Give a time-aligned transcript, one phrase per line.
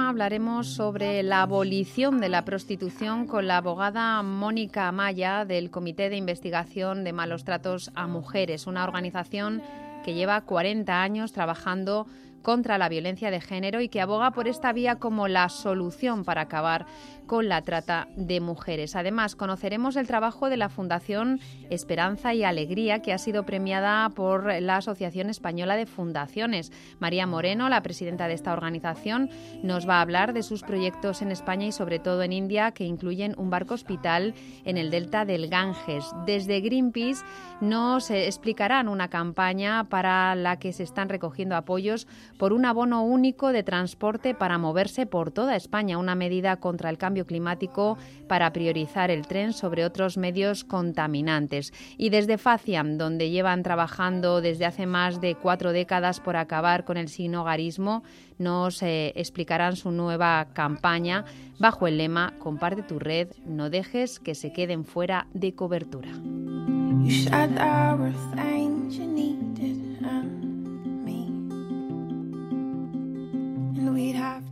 [0.00, 6.16] Hablaremos sobre la abolición de la prostitución con la abogada Mónica Amaya del Comité de
[6.16, 9.62] Investigación de Malos Tratos a Mujeres, una organización
[10.04, 12.06] que lleva 40 años trabajando
[12.46, 16.42] contra la violencia de género y que aboga por esta vía como la solución para
[16.42, 16.86] acabar
[17.26, 18.94] con la trata de mujeres.
[18.94, 24.62] Además, conoceremos el trabajo de la Fundación Esperanza y Alegría, que ha sido premiada por
[24.62, 26.70] la Asociación Española de Fundaciones.
[27.00, 29.28] María Moreno, la presidenta de esta organización,
[29.64, 32.84] nos va a hablar de sus proyectos en España y sobre todo en India, que
[32.84, 36.04] incluyen un barco hospital en el delta del Ganges.
[36.26, 37.24] Desde Greenpeace
[37.60, 42.06] nos explicarán una campaña para la que se están recogiendo apoyos
[42.38, 46.98] por un abono único de transporte para moverse por toda España, una medida contra el
[46.98, 47.98] cambio climático
[48.28, 51.72] para priorizar el tren sobre otros medios contaminantes.
[51.96, 56.96] Y desde Faciam, donde llevan trabajando desde hace más de cuatro décadas por acabar con
[56.96, 58.02] el sinogarismo,
[58.38, 61.24] nos eh, explicarán su nueva campaña
[61.58, 66.10] bajo el lema Comparte tu red, no dejes que se queden fuera de cobertura.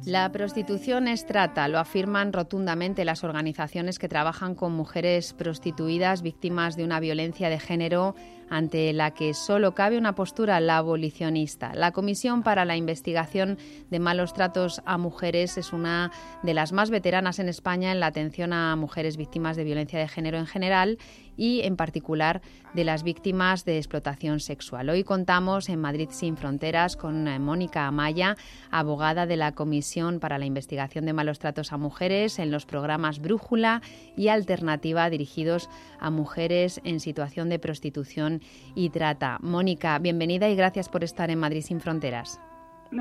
[0.04, 6.76] La prostitución es trata, lo afirman rotundamente las organizaciones que trabajan con mujeres prostituidas víctimas
[6.76, 8.14] de una violencia de género
[8.50, 11.72] ante la que solo cabe una postura, la abolicionista.
[11.74, 13.58] La Comisión para la Investigación
[13.90, 16.10] de Malos Tratos a Mujeres es una
[16.42, 20.08] de las más veteranas en España en la atención a mujeres víctimas de violencia de
[20.08, 20.98] género en general
[21.36, 22.42] y en particular
[22.74, 24.88] de las víctimas de explotación sexual.
[24.88, 28.36] Hoy contamos en Madrid sin Fronteras con eh, Mónica Amaya,
[28.70, 33.20] abogada de la Comisión para la Investigación de Malos Tratos a Mujeres en los programas
[33.20, 33.82] Brújula
[34.16, 35.68] y Alternativa dirigidos
[36.00, 38.33] a mujeres en situación de prostitución
[38.74, 39.38] y trata.
[39.40, 42.40] Mónica, bienvenida y gracias por estar en Madrid sin Fronteras.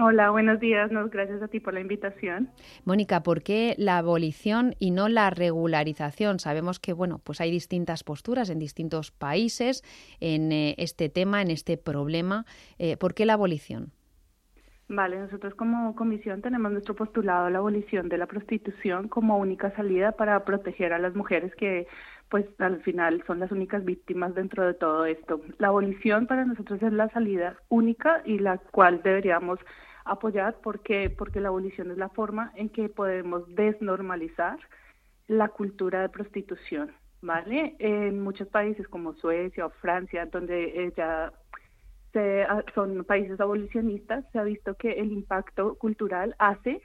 [0.01, 0.89] Hola, buenos días.
[1.11, 2.49] gracias a ti por la invitación.
[2.83, 6.39] Mónica, ¿por qué la abolición y no la regularización?
[6.39, 9.83] Sabemos que bueno, pues hay distintas posturas en distintos países
[10.19, 12.45] en eh, este tema, en este problema.
[12.79, 13.91] Eh, ¿Por qué la abolición?
[14.89, 20.11] Vale, nosotros como comisión tenemos nuestro postulado la abolición de la prostitución como única salida
[20.11, 21.87] para proteger a las mujeres que
[22.33, 25.39] pues al final son las únicas víctimas dentro de todo esto.
[25.59, 29.59] La abolición para nosotros es la salida única y la cual deberíamos
[30.03, 34.57] apoyar porque porque la abolición es la forma en que podemos desnormalizar
[35.27, 36.91] la cultura de prostitución,
[37.21, 37.75] ¿vale?
[37.77, 41.31] En muchos países como Suecia o Francia, donde ya
[42.15, 46.81] ah, son países abolicionistas, se ha visto que el impacto cultural hace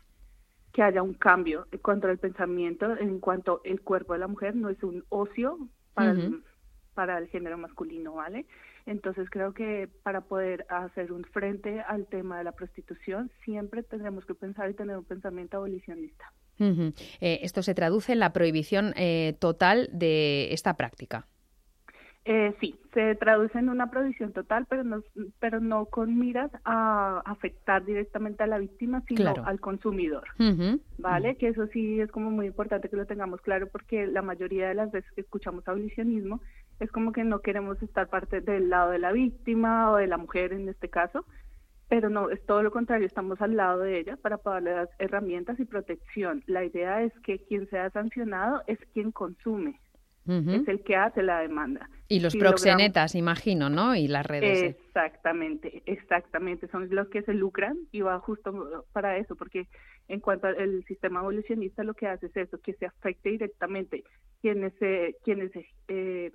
[0.79, 4.55] que haya un cambio en cuanto al pensamiento, en cuanto el cuerpo de la mujer
[4.55, 5.59] no es un ocio
[5.93, 6.45] para, el,
[6.95, 8.47] para el género masculino, ¿vale?
[8.87, 14.25] Entonces creo que para poder hacer un frente al tema de la prostitución siempre tendremos
[14.25, 16.33] que pensar y tener un pensamiento abolicionista.
[16.61, 21.27] Eh, esto se traduce en la prohibición eh, total de esta práctica.
[22.31, 25.03] Eh, sí, se traduce en una prohibición total, pero no,
[25.41, 30.25] pero no con miras a afectar directamente a la víctima, sino al consumidor.
[30.99, 31.37] ¿Vale?
[31.37, 34.75] Que eso sí es como muy importante que lo tengamos claro, porque la mayoría de
[34.75, 36.43] las veces que escuchamos abolicionismo
[36.81, 40.19] es como que no queremos estar parte del lado de la víctima o de la
[40.19, 41.25] mujer en este caso,
[41.89, 45.59] pero no, es todo lo contrario, estamos al lado de ella para darle las herramientas
[45.61, 46.45] y protección.
[46.47, 49.81] La idea es que quien sea sancionado es quien consume,
[50.29, 51.89] es el que hace la demanda.
[52.07, 53.95] Y los proxenetas, imagino, ¿no?
[53.95, 54.77] Y las redes.
[54.77, 56.69] Exactamente, exactamente.
[56.69, 59.69] Son los que se lucran y va justo para eso, porque
[60.09, 64.05] en cuanto al sistema evolucionista lo que hace es eso, que se afecte directamente
[64.41, 66.33] quienes se, quienes se eh,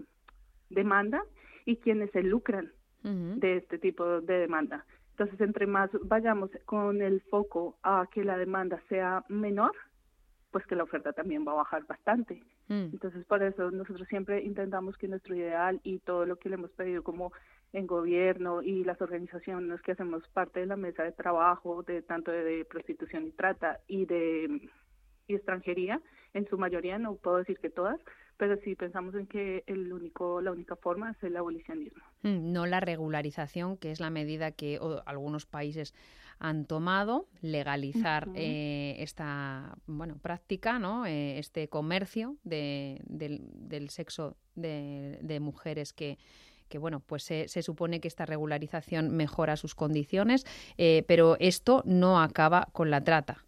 [0.69, 1.23] demandan
[1.65, 2.71] y quienes se lucran
[3.03, 4.85] de este tipo de demanda.
[5.11, 9.73] Entonces, entre más vayamos con el foco a que la demanda sea menor,
[10.53, 12.43] pues que la oferta también va a bajar bastante.
[12.67, 12.93] Mm.
[12.93, 16.71] Entonces, por eso nosotros siempre intentamos que nuestro ideal y todo lo que le hemos
[16.71, 17.33] pedido como
[17.73, 22.31] en gobierno y las organizaciones que hacemos parte de la mesa de trabajo, de tanto
[22.31, 24.69] de, prostitución y trata y de
[25.25, 26.01] y extranjería,
[26.33, 27.99] en su mayoría, no puedo decir que todas,
[28.37, 32.03] pero sí pensamos en que el único, la única forma es el abolicionismo.
[32.23, 35.93] Mm, no la regularización, que es la medida que algunos países
[36.39, 41.05] han tomado, legalizar eh, esta bueno, práctica, ¿no?
[41.05, 46.17] Eh, este comercio de, del, sexo de, mujeres que,
[46.69, 50.45] que bueno, pues se, supone que esta regularización mejora sus condiciones,
[50.77, 53.45] eh, pero esto no acaba con la trata.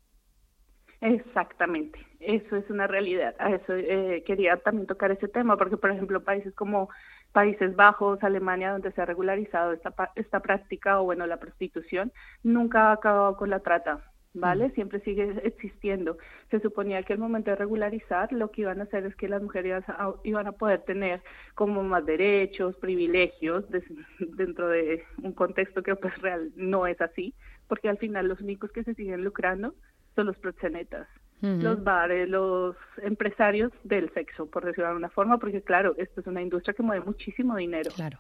[1.02, 3.36] Exactamente, eso es una realidad.
[3.40, 6.90] A eso eh, quería también tocar ese tema, porque por ejemplo países como
[7.32, 12.14] Países Bajos, Alemania, donde se ha regularizado esta, esta práctica o bueno, la prostitución,
[12.44, 14.00] nunca ha acabado con la trata.
[14.38, 14.70] ¿Vale?
[14.72, 16.18] Siempre sigue existiendo.
[16.52, 19.42] Se suponía que al momento de regularizar lo que iban a hacer es que las
[19.42, 19.86] mujeres
[20.26, 21.22] iban a poder tener
[21.54, 23.64] como más derechos, privilegios
[24.20, 27.34] dentro de un contexto que pues real no es así,
[27.70, 29.74] porque al final los únicos que se siguen lucrando
[30.16, 31.08] son los proxenetas,
[31.42, 36.28] los bares, los empresarios del sexo, por decirlo de alguna forma, porque claro, esto es
[36.28, 37.92] una industria que mueve muchísimo dinero.
[37.96, 38.20] Claro.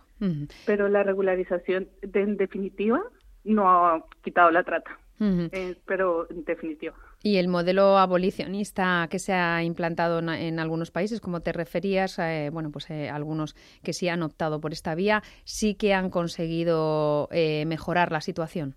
[0.65, 3.01] Pero la regularización, en definitiva,
[3.43, 4.99] no ha quitado la trata.
[5.19, 6.93] Eh, pero en definitiva.
[7.23, 12.49] Y el modelo abolicionista que se ha implantado en, algunos países, como te referías, eh,
[12.51, 17.29] bueno, pues eh, algunos que sí han optado por esta vía, sí que han conseguido
[17.31, 18.75] mejorar la situación.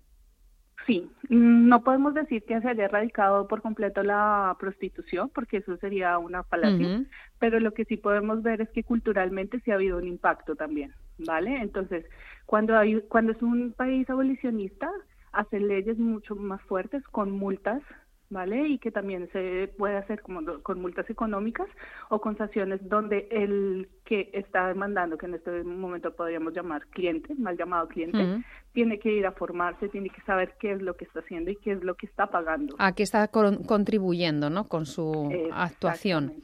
[0.89, 6.17] Sí, no podemos decir que se haya erradicado por completo la prostitución, porque eso sería
[6.17, 7.05] una falacia,
[7.37, 10.91] pero lo que sí podemos ver es que culturalmente sí ha habido un impacto también,
[11.19, 11.61] ¿vale?
[11.61, 12.07] Entonces,
[12.47, 14.89] cuando hay, cuando es un país abolicionista,
[15.31, 17.83] hace leyes mucho más fuertes con multas
[18.29, 18.67] ¿vale?
[18.67, 21.67] Y que también se puede hacer como con multas económicas
[22.09, 27.33] o con sanciones donde el que está demandando, que en este momento podríamos llamar cliente,
[27.35, 28.43] mal llamado cliente,
[28.73, 31.55] tiene que ir a formarse, tiene que saber qué es lo que está haciendo y
[31.57, 32.75] qué es lo que está pagando.
[32.77, 34.67] A qué está contribuyendo, ¿no?
[34.67, 36.35] Con su actuación.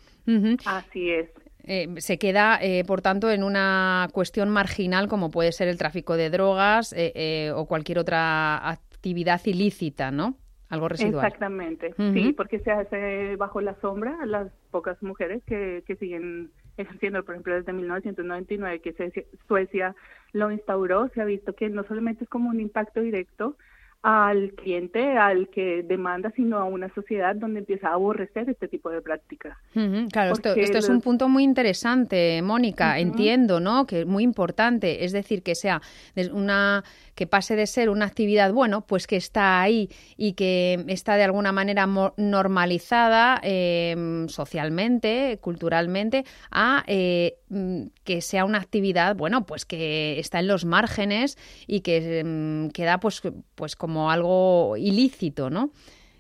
[0.66, 1.30] Así es.
[1.68, 6.16] Eh, se queda, eh, por tanto, en una cuestión marginal como puede ser el tráfico
[6.16, 10.38] de drogas eh, o cualquier otra actividad ilícita, ¿no?
[10.76, 11.26] Algo residual.
[11.26, 17.24] Exactamente, sí, porque se hace bajo la sombra las pocas mujeres que, que siguen ejerciendo,
[17.24, 19.96] por ejemplo, desde 1999 que Suecia
[20.34, 23.56] lo instauró, se ha visto que no solamente es como un impacto directo,
[24.08, 28.92] al cliente, al que demanda, sino a una sociedad donde empieza a aborrecer este tipo
[28.92, 29.58] de prácticas.
[30.12, 33.00] claro, esto, es un punto muy interesante, Mónica.
[33.00, 33.88] Entiendo, ¿no?
[33.88, 35.82] Que es muy importante, es decir, que sea
[36.32, 36.84] una
[37.16, 41.24] que pase de ser una actividad, bueno, pues que está ahí y que está de
[41.24, 41.88] alguna manera
[42.18, 47.38] normalizada em, socialmente, culturalmente, a eh,
[48.04, 51.38] que sea una actividad, bueno, pues que está en los márgenes
[51.68, 53.22] y que em, queda pues,
[53.56, 55.72] pues como algo ilícito, ¿no?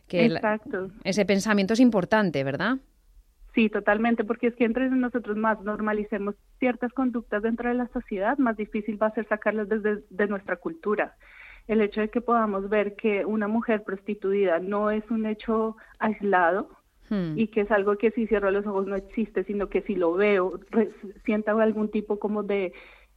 [0.08, 0.90] Que Exacto.
[1.04, 2.78] ese pensamiento es importante, ¿verdad?
[3.56, 8.38] Sí, totalmente, porque es que entre nosotros más normalicemos ciertas conductas dentro de la sociedad,
[8.38, 11.16] más difícil va a ser sacarlas desde de nuestra cultura.
[11.68, 16.70] El hecho de que podamos ver que una mujer prostituida no es un hecho aislado
[17.10, 17.38] hmm.
[17.38, 20.14] y que es algo que si cierro los ojos no existe, sino que si lo
[20.14, 20.60] veo,
[21.26, 22.74] sienta algún tipo como de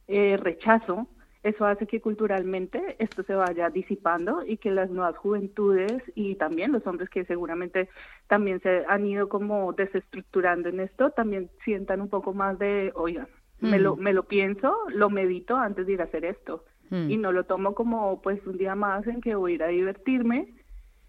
[0.07, 1.07] eh, rechazo,
[1.41, 6.73] eso hace que culturalmente esto se vaya disipando y que las nuevas juventudes y también
[6.73, 7.89] los hombres que seguramente
[8.27, 13.27] también se han ido como desestructurando en esto, también sientan un poco más de, oigan,
[13.61, 13.99] me, lo, mm.
[13.99, 16.65] me lo pienso, lo medito antes de ir a hacer esto.
[16.89, 17.09] Mm.
[17.09, 19.67] Y no lo tomo como pues un día más en que voy a ir a
[19.67, 20.55] divertirme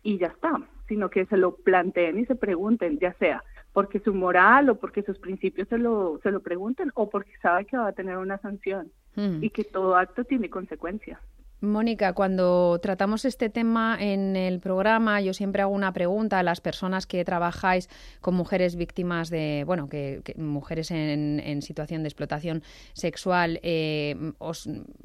[0.03, 0.61] y ya está,
[0.91, 3.43] sino que se lo planteen y se pregunten, ya sea
[3.73, 7.65] porque su moral o porque sus principios se lo, se lo pregunten o porque sabe
[7.67, 8.91] que va a tener una sanción.
[9.17, 9.43] Mm.
[9.43, 11.19] y que todo acto tiene consecuencias.
[11.61, 16.63] Mónica, cuando tratamos este tema en el programa, yo siempre hago una pregunta a las
[16.63, 17.91] personas que trabajáis
[18.23, 22.63] con mujeres víctimas de, bueno, que, mujeres en, situación de explotación
[22.95, 24.17] sexual, eh,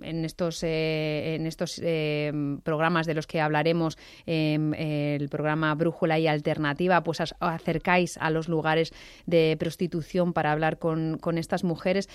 [0.01, 2.31] en estos, eh, en estos eh,
[2.63, 8.29] programas de los que hablaremos, em, el programa Brújula y Alternativa, pues os acercáis a
[8.29, 8.93] los lugares
[9.25, 12.07] de prostitución para hablar con, estas mujeres.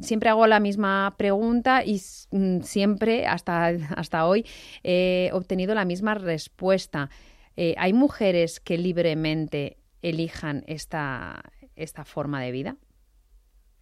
[0.00, 4.44] siempre hago la misma pregunta y mm, siempre, hasta hasta, hoy
[4.82, 7.10] he obtenido la misma respuesta.
[7.56, 11.42] Eh, ¿Hay mujeres que libremente elijan esta,
[11.74, 12.76] esta forma de vida?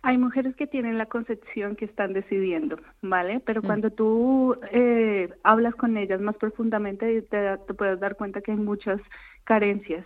[0.02, 3.40] Hay mujeres que tienen la concepción que están decidiendo, ¿vale?
[3.40, 3.64] Pero mm.
[3.64, 8.58] cuando tú eh, hablas con ellas más profundamente, te, te, puedes dar cuenta que hay
[8.58, 9.00] muchas
[9.44, 10.04] carencias.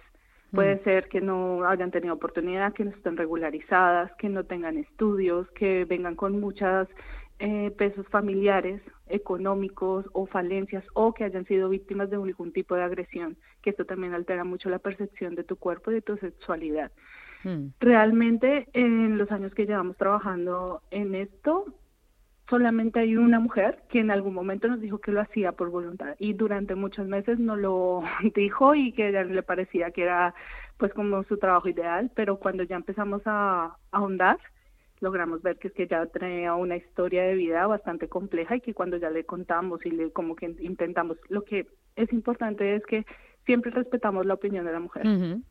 [0.52, 0.84] Puede mm.
[0.84, 5.84] ser que no hayan tenido oportunidad, que no estén regularizadas, que no tengan estudios, que
[5.84, 6.86] vengan con muchas
[7.38, 12.82] eh, pesos familiares, económicos o falencias o que hayan sido víctimas de algún tipo de
[12.82, 16.90] agresión, que esto también altera mucho la percepción de tu cuerpo y de tu sexualidad.
[17.44, 17.68] Hmm.
[17.80, 21.66] Realmente en los años que llevamos trabajando en esto,
[22.48, 26.16] solamente hay una mujer que en algún momento nos dijo que lo hacía por voluntad
[26.18, 28.02] y durante muchos meses no lo
[28.34, 30.34] dijo y que a le parecía que era
[30.78, 34.38] pues como su trabajo ideal, pero cuando ya empezamos a, ahondar,
[35.00, 38.74] logramos ver que es que ya tenía una historia de vida bastante compleja y que
[38.74, 43.04] cuando ya le contamos y le como que intentamos, lo que es importante es que
[43.46, 45.04] siempre respetamos la opinión de la mujer,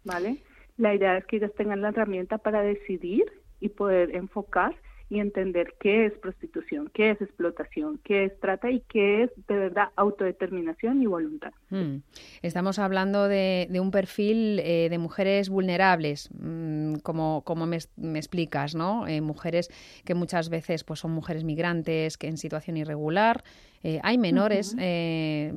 [0.04, 0.38] ¿vale?
[0.78, 3.26] La idea es que ellas tengan la herramienta para decidir
[3.60, 4.76] y poder enfocar
[5.10, 9.58] y entender qué es prostitución, qué es explotación, qué es trata y qué es de
[9.58, 11.54] verdad autodeterminación y voluntad.
[11.70, 11.98] Hmm.
[12.42, 17.78] Estamos hablando de, un perfil eh, de mujeres vulnerables, mm, como, como me,
[18.18, 19.08] explicas, ¿no?
[19.08, 19.70] Eh, mujeres
[20.04, 23.44] que muchas veces pues, son mujeres migrantes, que en situación irregular,
[23.84, 25.54] eh, hay menores, eh,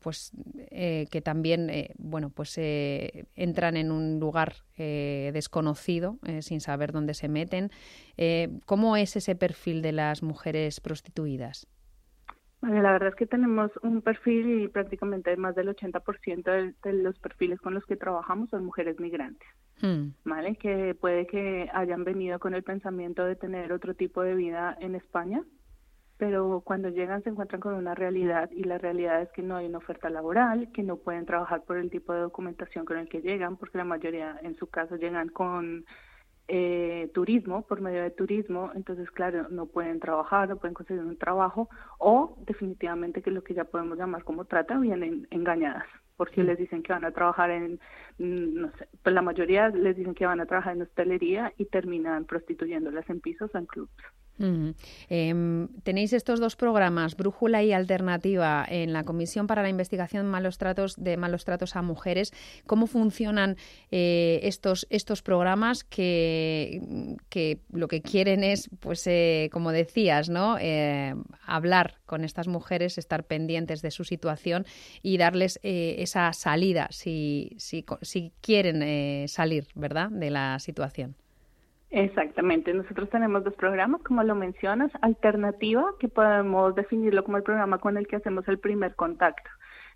[0.00, 0.32] pues
[0.70, 7.70] eh, que también, bueno, pues entran en un lugar desconocido, sin saber dónde se meten.
[8.66, 11.66] ¿Cómo es ese perfil de las mujeres prostituidas?
[12.62, 17.18] la verdad es que tenemos un perfil y prácticamente más del 80% de, de los
[17.18, 19.46] perfiles con los que trabajamos son mujeres migrantes,
[19.82, 20.08] hmm.
[20.24, 20.56] ¿vale?
[20.56, 24.94] Que puede que hayan venido con el pensamiento de tener otro tipo de vida en
[24.96, 25.44] España,
[26.18, 29.66] pero cuando llegan se encuentran con una realidad y la realidad es que no hay
[29.66, 33.20] una oferta laboral, que no pueden trabajar por el tipo de documentación con el que
[33.20, 35.84] llegan, porque la mayoría en su caso llegan con
[36.48, 41.18] eh, turismo, por medio de turismo, entonces claro, no pueden trabajar, no pueden conseguir un
[41.18, 41.68] trabajo
[41.98, 46.82] o definitivamente que lo que ya podemos llamar como trata vienen engañadas porque les dicen
[46.82, 47.78] que van a trabajar en,
[48.18, 51.66] mm, no sé, pues la mayoría les dicen que van a trabajar en hostelería y
[51.66, 53.92] terminan prostituyéndolas en pisos o en clubs.
[54.38, 60.30] Em, tenéis estos dos programas, Brújula y Alternativa, en la Comisión para la Investigación de
[60.30, 62.32] Malos Tratos, de malos tratos a Mujeres.
[62.66, 63.56] ¿Cómo funcionan
[63.90, 70.58] eh, estos, estos programas que, que, lo que quieren es, pues, eh, como decías, ¿no?
[70.60, 71.14] Eh,
[71.46, 74.66] hablar con estas mujeres, estar pendientes de su situación
[75.02, 81.16] y darles esa salida si, si, si quieren salir, ¿verdad?, de la situación.
[81.98, 87.78] Exactamente, nosotros tenemos dos programas, como lo mencionas, alternativa, que podemos definirlo como el programa
[87.78, 89.48] con el que hacemos el primer contacto.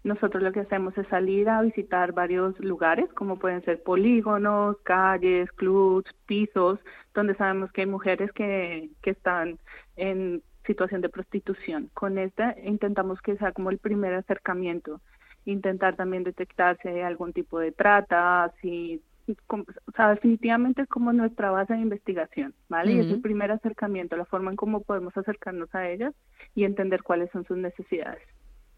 [0.03, 5.53] Nosotros lo que hacemos es salir a visitar varios lugares, como pueden ser polígonos, calles,
[5.53, 6.79] clubs, pisos,
[7.13, 9.59] donde sabemos que hay mujeres que, que están
[9.97, 11.91] en situación de prostitución.
[11.93, 15.03] Con esta intentamos que sea como el primer acercamiento,
[15.45, 19.03] intentar también detectar si hay algún tipo de trata, si
[19.49, 22.93] o sea, definitivamente es como nuestra base de investigación, ¿vale?
[22.93, 26.15] Y es el primer acercamiento, la forma en cómo podemos acercarnos a ellas
[26.55, 28.23] y entender cuáles son sus necesidades.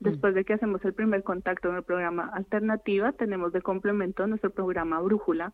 [0.01, 0.05] Mm.
[0.05, 4.51] Después de que hacemos el primer contacto en el programa Alternativa, tenemos de complemento nuestro
[4.51, 5.53] programa Brújula,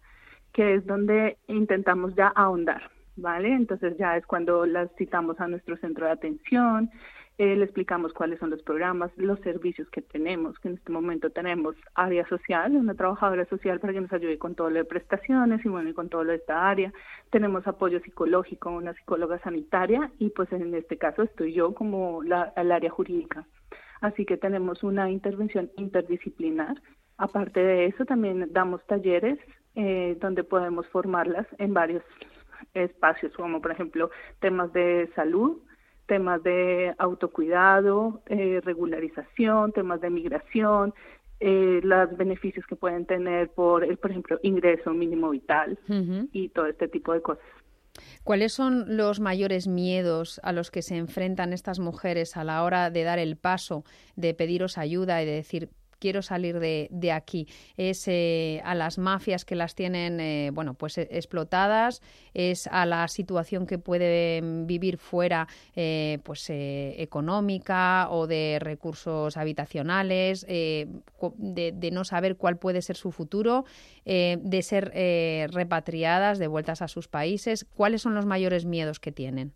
[0.53, 3.53] que es donde intentamos ya ahondar, ¿vale?
[3.55, 6.91] Entonces ya es cuando las citamos a nuestro centro de atención,
[7.39, 11.31] eh, le explicamos cuáles son los programas, los servicios que tenemos, que en este momento
[11.31, 15.65] tenemos área social, una trabajadora social para que nos ayude con todo lo de prestaciones
[15.65, 16.93] y bueno, con todo lo de esta área.
[17.31, 22.53] Tenemos apoyo psicológico, una psicóloga sanitaria y pues en este caso estoy yo como la,
[22.57, 23.47] el área jurídica.
[24.01, 26.83] Así que tenemos una intervención interdisciplinar.
[27.19, 29.39] Aparte de eso, también damos talleres
[29.77, 32.03] eh, donde podemos formarlas en varios
[32.75, 35.59] espacios, como por ejemplo temas de salud,
[36.09, 40.95] temas de autocuidado, eh, regularización, temas de migración,
[41.39, 45.79] eh, los beneficios que pueden tener por, el, por ejemplo, ingreso mínimo vital
[46.33, 47.45] y todo este tipo de cosas.
[48.25, 52.91] ¿Cuáles son los mayores miedos a los que se enfrentan estas mujeres a la hora
[52.91, 53.85] de dar el paso,
[54.17, 57.47] de pediros ayuda y de decir, quiero salir de, de aquí.
[57.77, 62.03] Es eh, a las mafias que las tienen, eh, bueno, pues eh, explotadas,
[62.35, 65.49] es a la situación que pueden vivir fuera,
[66.23, 70.89] pues económica o de recursos habitacionales, de,
[71.73, 73.65] de, no saber cuál puede ser su futuro,
[74.05, 74.93] de ser
[75.53, 77.65] repatriadas, devueltas a sus países.
[77.65, 79.55] ¿Cuáles son los mayores miedos que tienen?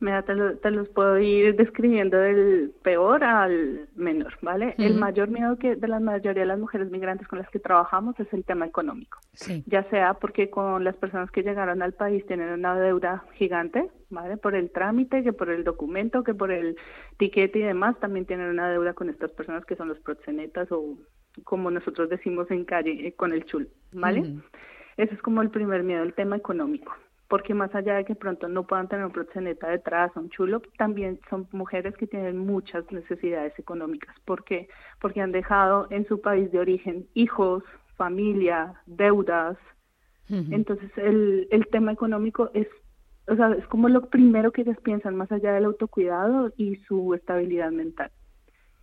[0.00, 4.76] Mira, te, los puedo ir describiendo del peor al menor, ¿vale?
[4.78, 8.18] El mayor miedo que de la mayoría de las mujeres migrantes con las que trabajamos
[8.20, 9.18] es el tema económico.
[9.66, 14.36] Ya sea porque con las personas que llegaron al país tienen una deuda gigante, ¿vale?
[14.36, 16.76] Por el trámite, que por el documento, que por el
[17.16, 20.96] tiquete y demás, también tienen una deuda con estas personas que son los proxenetas o
[21.42, 24.36] como nosotros decimos en calle, eh, con el chul, ¿vale?
[24.96, 26.94] Ese es como el primer miedo, el tema económico
[27.28, 31.20] porque más allá de que pronto no puedan tener un proxeneta detrás, un chulo, también
[31.28, 34.16] son mujeres que tienen muchas necesidades económicas.
[34.24, 34.68] ¿Por qué?
[34.98, 37.62] Porque han dejado en su país de origen hijos,
[37.96, 39.58] familia, deudas,
[40.30, 42.68] Entonces, el, el tema económico es,
[43.28, 47.14] o sea, es como lo primero que ellas piensan, más allá del autocuidado y su
[47.14, 48.10] estabilidad mental.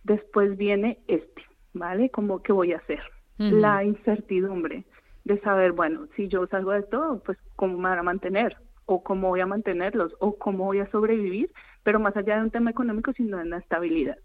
[0.02, 2.10] Después viene este, ¿vale?
[2.10, 3.00] Como, ¿qué voy a hacer?
[3.38, 4.84] La incertidumbre
[5.26, 8.56] de saber, bueno, si yo salgo de esto, pues, ¿cómo me van a mantener?
[8.86, 11.50] o cómo voy a mantenerlos o cómo voy a sobrevivir,
[11.82, 14.16] pero más allá de un tema económico, sino de la estabilidad.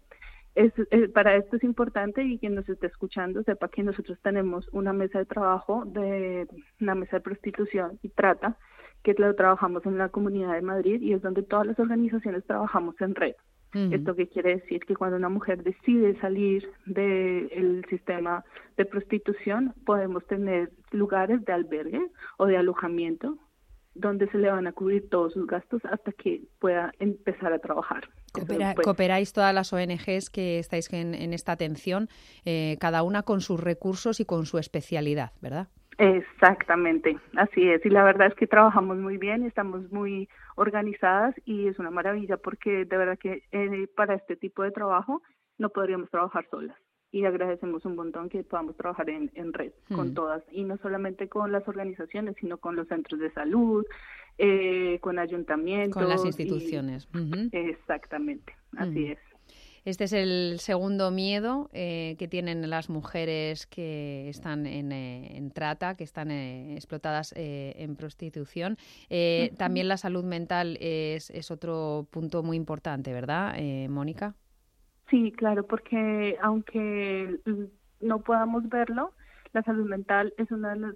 [0.54, 0.72] Es,
[1.14, 5.18] para esto es importante y quien nos esté escuchando sepa que nosotros tenemos una mesa
[5.18, 6.46] de trabajo, de
[6.80, 8.56] una mesa de prostitución y trata,
[9.02, 13.00] que lo trabajamos en la Comunidad de Madrid y es donde todas las organizaciones trabajamos
[13.00, 13.34] en red.
[13.74, 14.80] ¿Esto qué quiere decir?
[14.84, 18.44] Que cuando una mujer decide salir del sistema
[18.76, 23.38] de prostitución, podemos tener lugares de albergue o de alojamiento
[23.94, 28.08] donde se le van a cubrir todos sus gastos hasta que pueda empezar a trabajar.
[28.82, 32.08] cooperáis todas las ONGs que estáis en, esta atención,
[32.44, 35.68] eh, cada una con sus recursos y con su especialidad, ¿verdad?
[35.98, 37.84] Exactamente, así es.
[37.84, 42.36] Y la verdad es que trabajamos muy bien, estamos muy organizadas y es una maravilla
[42.36, 45.22] porque de verdad que eh, para este tipo de trabajo
[45.58, 46.76] no podríamos trabajar solas
[47.10, 50.14] y agradecemos un montón que podamos trabajar en, red con mm.
[50.14, 53.84] todas y no solamente con las organizaciones sino con los centros de salud
[54.38, 57.06] eh, con ayuntamientos con las instituciones
[57.52, 59.12] exactamente así mm.
[59.12, 59.18] es
[59.84, 65.96] este es el segundo miedo eh, que tienen las mujeres que están en, eh, trata,
[65.96, 68.76] que están explotadas en prostitución.
[69.56, 73.54] También la salud mental es, es, otro punto muy importante, ¿verdad,
[73.88, 74.34] Mónica?
[75.10, 77.38] Sí, claro, porque aunque
[78.00, 79.12] no podamos verlo,
[79.52, 80.94] la salud mental es uno de los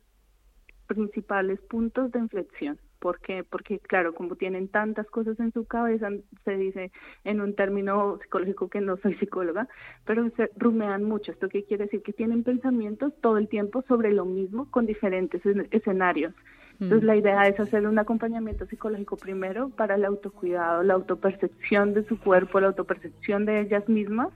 [0.86, 2.78] principales puntos de inflexión.
[3.06, 3.44] ¿Por qué?
[3.44, 6.08] Porque, claro, como tienen tantas cosas en su cabeza,
[6.44, 6.90] se dice
[7.22, 9.68] en un término psicológico que no soy psicóloga,
[10.04, 11.30] pero se rumean mucho.
[11.30, 12.02] ¿Esto qué quiere decir?
[12.02, 16.34] Que tienen pensamientos todo el tiempo sobre lo mismo con diferentes escenarios.
[16.80, 22.02] Entonces la idea es hacer un acompañamiento psicológico primero para el autocuidado, la autopercepción de
[22.08, 24.30] su cuerpo, la autopercepción de ellas mismas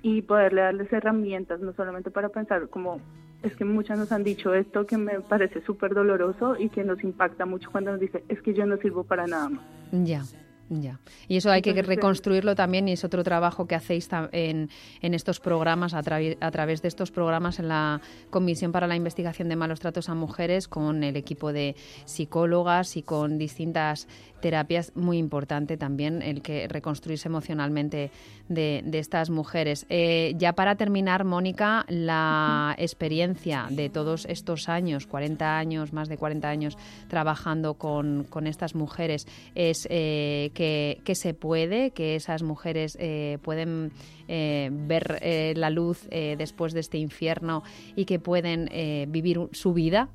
[0.00, 3.02] y poderle darles herramientas, no solamente para pensar como
[3.42, 7.02] es que muchas nos han dicho esto que me parece súper doloroso y que nos
[7.04, 9.64] impacta mucho cuando nos dice es que yo no sirvo para nada más.
[9.92, 10.22] Ya.
[10.70, 11.00] Ya.
[11.28, 14.68] Y eso hay que reconstruirlo también y es otro trabajo que hacéis en,
[15.00, 19.48] en estos programas, a, a, través de estos programas en la Comisión para la Investigación
[19.48, 24.08] de Malos Tratos a Mujeres con el equipo de psicólogas y con distintas
[24.40, 24.92] terapias.
[24.94, 28.10] Muy importante también el que reconstruirse emocionalmente
[28.48, 29.86] de, estas mujeres.
[29.88, 36.18] Eh, ya para terminar, Mónica, la experiencia de todos estos años, 40 años, más de
[36.18, 36.78] 40 años
[37.08, 43.92] trabajando con, con estas mujeres, es eh, que, se puede, que esas mujeres eh, pueden
[44.26, 47.62] eh, ver eh, la luz después de este infierno
[47.94, 48.68] y que pueden
[49.10, 50.08] vivir su vida?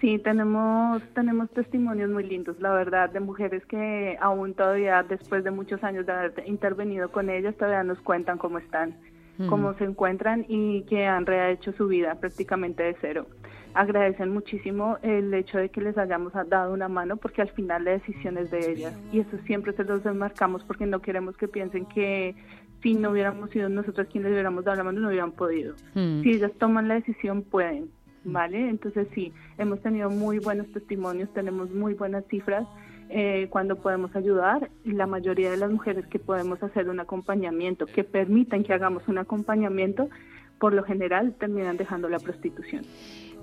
[0.00, 5.50] Sí, tenemos, tenemos testimonios muy lindos, la verdad, de mujeres que aún todavía, después de
[5.50, 8.96] muchos años de haber intervenido con ellas, todavía nos cuentan cómo están,
[9.48, 9.78] cómo mm.
[9.78, 13.26] se encuentran y que han rehecho su vida prácticamente de cero
[13.74, 17.92] agradecen muchísimo el hecho de que les hayamos dado una mano porque al final la
[17.92, 21.84] decisión es de ellas y eso siempre se los demarcamos porque no queremos que piensen
[21.86, 22.36] que
[22.82, 25.74] si no hubiéramos sido nosotros quienes les hubiéramos dado la mano no hubieran podido.
[25.94, 26.22] Hmm.
[26.22, 27.90] Si ellas toman la decisión pueden,
[28.24, 28.68] ¿vale?
[28.68, 32.66] Entonces sí, hemos tenido muy buenos testimonios, tenemos muy buenas cifras.
[33.10, 38.02] Eh, cuando podemos ayudar, la mayoría de las mujeres que podemos hacer un acompañamiento, que
[38.02, 40.08] permitan que hagamos un acompañamiento,
[40.58, 42.84] por lo general terminan dejando la prostitución.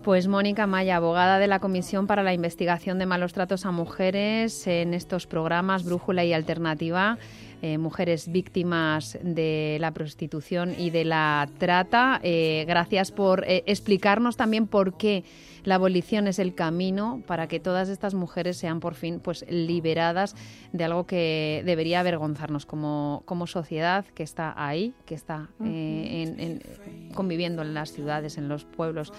[0.03, 4.65] Pues Mónica Maya, abogada de la Comisión para la Investigación de Malos Tratos a Mujeres
[4.65, 7.19] en estos programas Brújula y Alternativa.
[7.63, 12.19] Eh, mujeres víctimas de la prostitución y de la trata.
[12.23, 15.23] Eh, gracias por eh, explicarnos también por qué
[15.63, 20.35] la abolición es el camino para que todas estas mujeres sean por fin pues liberadas
[20.73, 26.63] de algo que debería avergonzarnos como, como sociedad que está ahí, que está en,
[27.13, 29.13] conviviendo en las ciudades, en los pueblos,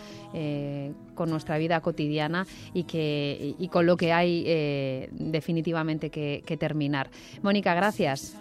[1.14, 7.08] con nuestra vida cotidiana y, que, y con lo que hay definitivamente que terminar.
[7.40, 8.31] Mónica, gracias.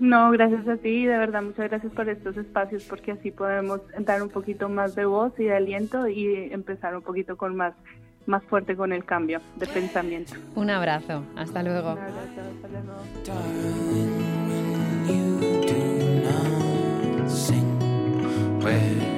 [0.00, 4.22] No, gracias a ti, de verdad, muchas gracias por estos espacios porque así podemos dar
[4.22, 7.74] un poquito más de voz y de aliento y empezar un poquito con más,
[8.26, 10.34] más fuerte con el cambio de pensamiento.
[10.54, 11.94] Un abrazo, hasta luego.
[11.94, 12.68] Un abrazo, hasta
[19.08, 19.17] luego.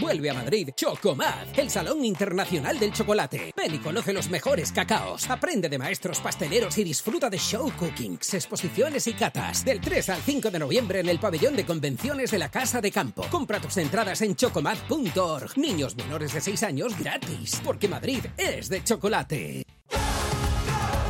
[0.00, 3.52] Vuelve a Madrid Chocomad, el Salón Internacional del Chocolate.
[3.54, 5.28] Ven y conoce los mejores cacaos.
[5.28, 9.62] Aprende de maestros pasteleros y disfruta de show cookings, exposiciones y catas.
[9.62, 12.90] Del 3 al 5 de noviembre en el pabellón de convenciones de la Casa de
[12.90, 13.26] Campo.
[13.30, 15.58] Compra tus entradas en chocomad.org.
[15.58, 19.64] Niños menores de 6 años gratis, porque Madrid es de chocolate.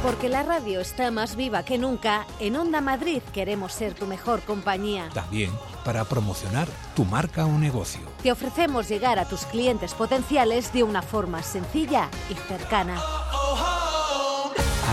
[0.02, 4.40] Porque la radio está más viva que nunca, en Onda Madrid queremos ser tu mejor
[4.40, 5.10] compañía.
[5.14, 5.50] También
[5.84, 8.00] para promocionar tu marca o negocio.
[8.22, 13.00] Te ofrecemos llegar a tus clientes potenciales de una forma sencilla y cercana.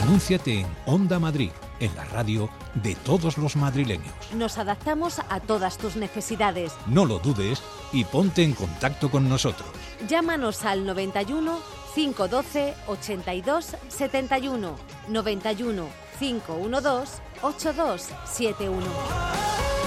[0.04, 4.14] Anúnciate en Onda Madrid, en la radio de todos los madrileños.
[4.34, 6.74] Nos adaptamos a todas tus necesidades.
[6.86, 9.68] No lo dudes y ponte en contacto con nosotros.
[10.08, 11.60] Llámanos al 91
[11.96, 14.76] 512 82 71
[15.08, 15.88] 91
[16.20, 19.87] 512 8271.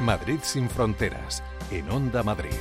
[0.00, 2.54] Madrid sin fronteras, en Onda Madrid.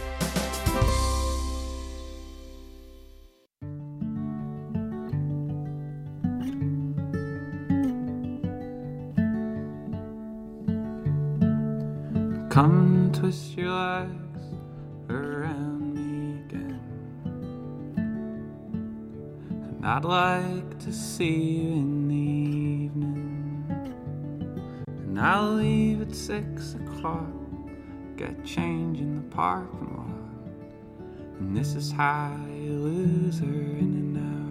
[12.49, 14.43] Come twist your legs
[15.09, 16.79] around me again.
[19.75, 22.44] And I'd like to see you in the.
[25.15, 27.31] And I'll leave at six o'clock.
[28.17, 31.39] Get change in the parking lot.
[31.39, 32.73] And this is how you
[33.39, 34.44] her in an hour.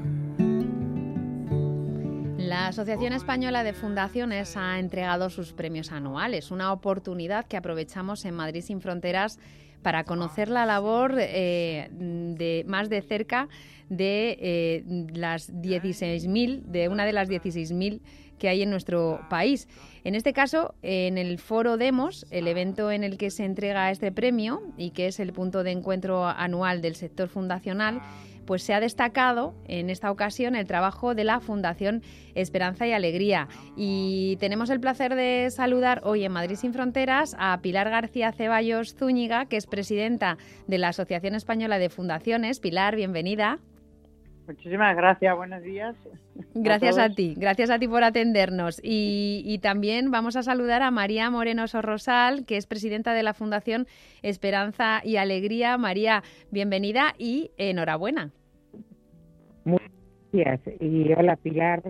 [2.48, 8.35] La Asociación Española de Fundaciones ha entregado sus premios anuales, una oportunidad que aprovechamos en
[8.35, 9.38] Madrid sin Fronteras
[9.83, 13.48] para conocer la labor eh, de más de cerca
[13.88, 18.00] de eh, las 16.000, de una de las 16.000
[18.38, 19.66] que hay en nuestro país.
[20.04, 24.12] En este caso, en el Foro Demos, el evento en el que se entrega este
[24.12, 28.02] premio y que es el punto de encuentro anual del sector fundacional,
[28.46, 32.02] pues se ha destacado en esta ocasión el trabajo de la Fundación
[32.35, 33.48] Esperanza y Alegría.
[33.76, 38.94] Y tenemos el placer de saludar hoy en Madrid sin Fronteras a Pilar García Ceballos
[38.94, 42.61] Zúñiga, que es presidenta de la Asociación Española de Fundaciones.
[42.61, 43.59] Pilar, bienvenida.
[44.46, 45.96] Muchísimas gracias, buenos días.
[46.54, 48.78] Gracias a, ti, gracias a ti por atendernos.
[48.83, 53.33] Y, y, también vamos a saludar a María Moreno Sorrosal, que es presidenta de la
[53.33, 53.87] Fundación
[54.22, 55.78] Esperanza y Alegría.
[55.78, 58.33] María, bienvenida y enhorabuena.
[59.64, 59.90] Muchas
[60.33, 60.76] gracias.
[60.80, 61.83] Y hola Pilar.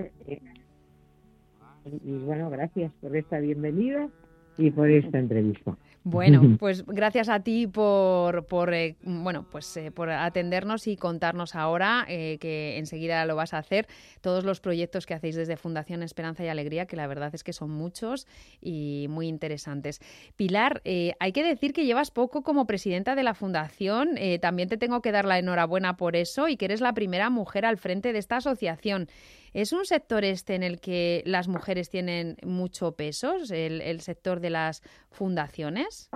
[2.05, 4.09] Y bueno, gracias por esta bienvenida
[4.57, 5.77] y por esta entrevista.
[6.07, 11.55] Bueno, pues gracias a ti por, por eh, bueno, pues eh, por atendernos y contarnos
[11.55, 13.87] ahora eh, que enseguida lo vas a hacer
[14.21, 17.55] todos los proyectos que hacéis desde Fundación Esperanza y Alegría, que la verdad es que
[17.55, 18.27] son muchos
[18.61, 20.01] y muy interesantes.
[20.37, 24.11] Pilar, hay que decir que llevas poco como presidenta de la fundación.
[24.43, 27.65] también te tengo que dar la enhorabuena por eso y que eres la primera mujer
[27.65, 29.09] al frente de esta asociación.
[29.55, 34.51] ¿Es un sector este en el que las mujeres tienen mucho peso, el, sector de
[34.51, 36.11] las fundaciones?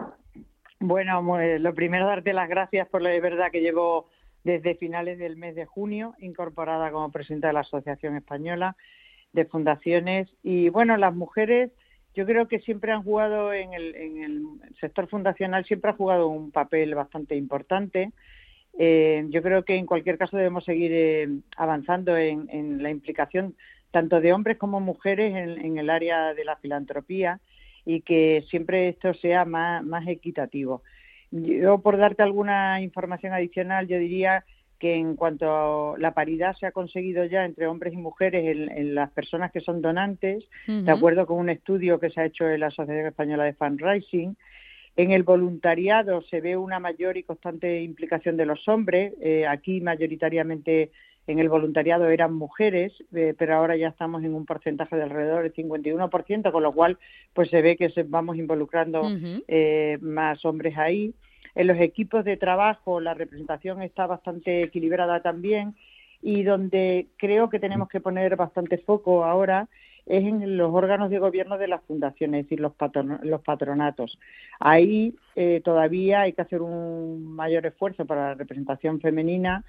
[0.81, 1.23] Bueno,
[1.61, 4.09] lo primero darte las gracias por la verdad que llevo
[4.43, 8.77] desde finales del mes de junio incorporada como presidenta de la Asociación Española
[9.33, 10.29] de Fundaciones.
[10.43, 11.71] Y bueno, las mujeres
[12.15, 14.43] yo creo que siempre han jugado en el, en el
[14.81, 18.11] sector fundacional siempre ha jugado un papel bastante importante
[18.81, 23.57] eh, yo creo que en cualquier caso debemos seguir eh, avanzando en, la implicación
[23.91, 27.41] tanto de hombres como mujeres en, el área de la filantropía
[27.85, 30.83] y que siempre esto sea más, equitativo.
[31.33, 34.45] Yo, por darte alguna información adicional, yo diría
[34.79, 38.95] que en cuanto a la paridad se ha conseguido ya entre hombres y mujeres en,
[38.95, 42.61] las personas que son donantes, de acuerdo con un estudio que se ha hecho en
[42.61, 44.37] la Asociación Española de Fundraising,
[44.99, 49.15] en el voluntariado se ve una mayor y constante implicación de los hombres.
[49.21, 50.91] Eh, aquí mayoritariamente
[51.29, 55.45] en el voluntariado eran mujeres, eh, pero ahora ya estamos en un porcentaje de alrededor
[55.45, 56.99] del 51%, con lo cual
[57.33, 59.09] pues se ve que se vamos involucrando
[59.47, 61.15] eh, más hombres ahí.
[61.55, 65.77] En los equipos de trabajo la representación está bastante equilibrada también
[66.21, 69.69] y donde creo que tenemos que poner bastante foco ahora
[70.09, 72.73] es en los órganos de gobierno de las fundaciones, es decir, los,
[73.23, 74.19] los patronatos.
[74.59, 79.65] Ahí eh, todavía hay que hacer un mayor esfuerzo para la representación femenina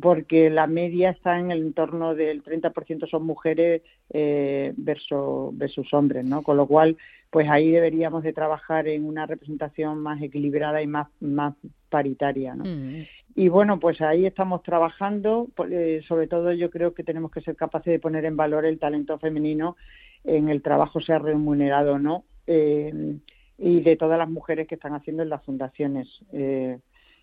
[0.00, 6.24] porque la media está en el entorno del 30% son mujeres eh, versus, versus hombres,
[6.24, 6.42] ¿no?
[6.42, 6.96] Con lo cual,
[7.30, 11.54] pues ahí deberíamos de trabajar en una representación más equilibrada y más, más
[11.88, 12.64] paritaria, ¿no?
[12.64, 13.04] Mm.
[13.34, 17.40] Y bueno, pues ahí estamos trabajando, pues, eh, sobre todo yo creo que tenemos que
[17.40, 19.76] ser capaces de poner en valor el talento femenino
[20.24, 23.18] en el trabajo, sea remunerado o no, eh,
[23.56, 26.08] y de todas las mujeres que están haciendo en las fundaciones.
[26.32, 26.78] Eh,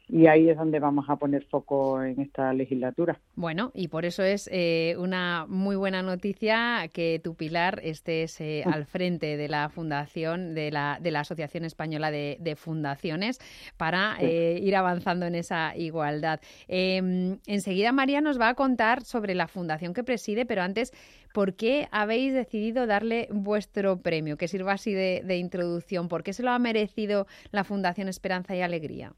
[0.10, 3.20] y ahí es donde vamos a poner foco en esta legislatura.
[3.36, 8.63] Bueno, y por eso es eh, una muy buena noticia que tu Pilar estés eh,
[8.65, 8.74] mm.
[8.74, 13.39] al frente de la fundación, de la, de la Asociación Española de, Fundaciones,
[13.76, 16.39] para eh, ir avanzando en esa igualdad.
[16.67, 20.93] Em, enseguida María nos va a contar sobre la fundación que preside, pero antes,
[21.34, 24.38] ¿por qué habéis decidido darle vuestro premio?
[24.38, 26.08] Que sirva así de, de introducción.
[26.08, 29.13] ¿Por qué se lo ha merecido la Fundación Esperanza y Alegría?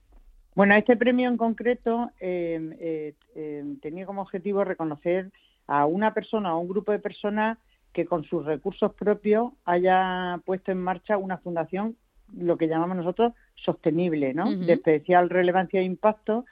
[0.60, 5.32] Bueno, este premio en concreto em, eh, em, tenía como objetivo reconocer
[5.68, 7.58] a una persona o un grupo de personas
[7.94, 11.96] que con sus recursos propios haya puesto en marcha una fundación,
[12.38, 14.54] lo que llamamos nosotros sostenible, ¿no?
[14.54, 16.44] De especial relevancia e impacto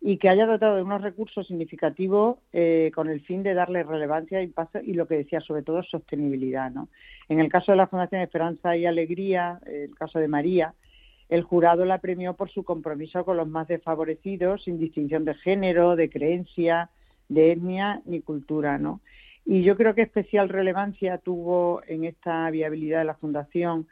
[0.00, 4.40] y que haya dotado de unos recursos significativos eh, con el fin de darle relevancia
[4.40, 6.88] e impacto y lo que decía sobre todo sostenibilidad, ¿no?
[7.28, 10.74] En el caso de la Fundación Esperanza y Alegría, el caso de María,
[11.32, 15.96] el jurado la premió por su compromiso con los más desfavorecidos, sin distinción de género,
[15.96, 16.90] de creencia,
[17.30, 19.00] de etnia ni cultura, ¿no?
[19.46, 23.86] Y yo creo que especial relevancia tuvo en esta viabilidad de la Fundación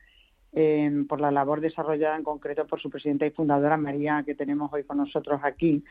[0.53, 4.70] em, por la labor desarrollada en concreto por su presidenta y fundadora María, que tenemos
[4.70, 5.83] hoy con nosotros aquí,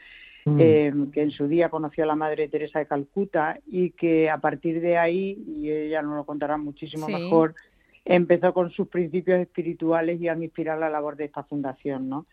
[0.46, 0.60] mm.
[0.60, 4.38] em, que en su día conoció a la Madre Teresa de Calcuta y que a
[4.38, 7.56] partir de ahí, y ella nos lo contará muchísimo mejor,
[8.10, 12.26] empezó con sus principios espirituales y han inspirado la labor de esta fundación, ¿no?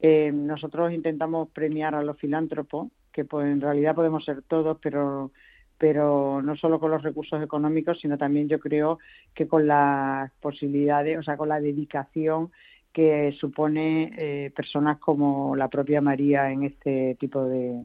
[0.00, 5.30] Eh, nosotros intentamos premiar a los filántropos, que pues, en realidad podemos ser todos, pero
[5.76, 8.98] pero no solo con los recursos económicos, sino también yo creo
[9.34, 12.50] que con las posibilidades, o sea, con la dedicación
[12.92, 17.82] que supone eh, personas como la propia María en este tipo de,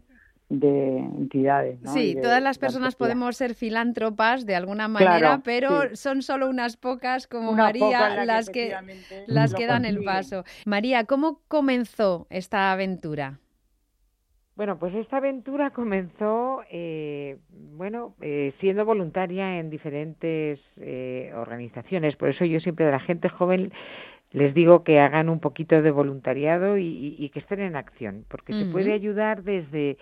[0.49, 1.79] de entidades.
[1.93, 7.27] Sí, todas las personas podemos ser filántropas de alguna manera, pero son solo unas pocas
[7.27, 8.75] como María las que,
[9.27, 10.43] las que dan el paso.
[10.65, 13.39] María, ¿cómo comenzó esta aventura?
[14.55, 17.37] Bueno, pues esta aventura comenzó, eh,
[17.73, 22.15] bueno, eh, siendo voluntaria en diferentes eh, organizaciones.
[22.15, 23.73] Por eso yo siempre de la gente joven
[24.31, 28.65] les digo que hagan un poquito de voluntariado y, que estén en acción, porque se
[28.65, 29.97] puede ayudar desde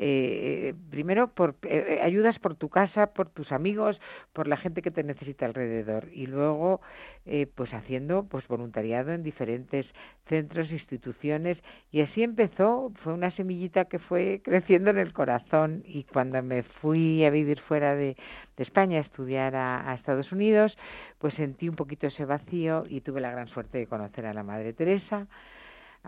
[0.00, 4.00] eh, primero por eh, ayudas por tu casa, por tus amigos,
[4.32, 6.08] por la gente que te necesita alrededor.
[6.12, 6.80] Y luego
[7.26, 9.86] eh, pues haciendo pues voluntariado en diferentes
[10.28, 11.58] centros, instituciones.
[11.90, 15.82] Y así empezó, fue una semillita que fue creciendo en el corazón.
[15.84, 18.16] Y cuando me fui a vivir fuera de,
[18.56, 20.76] España a estudiar a, a Estados Unidos,
[21.18, 24.42] pues sentí un poquito ese vacío y tuve la gran suerte de conocer a la
[24.42, 25.28] Madre Teresa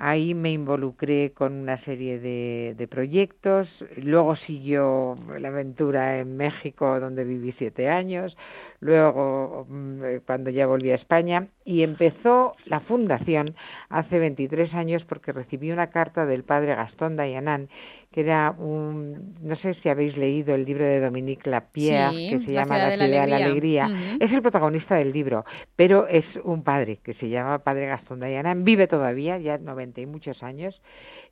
[0.02, 3.68] Ahí me involucré con una serie de, de, proyectos.
[3.96, 8.34] Luego siguió la aventura en México, donde viví siete años.
[8.80, 13.54] Luego, mm, eh, cuando ya volví a España, y empezó la fundación
[13.90, 17.68] hace 23 años porque recibí una carta del padre Gastón Dayanán
[18.12, 22.52] que era un, no sé si habéis leído el libro de Dominique Lapierre, que se
[22.52, 24.16] llama La ciudad de la alegría.
[24.18, 25.44] Es el protagonista del libro,
[25.76, 30.06] pero es un padre que se llama Padre Gastón Dayanán, vive todavía, ya 90 y
[30.06, 30.80] muchos años,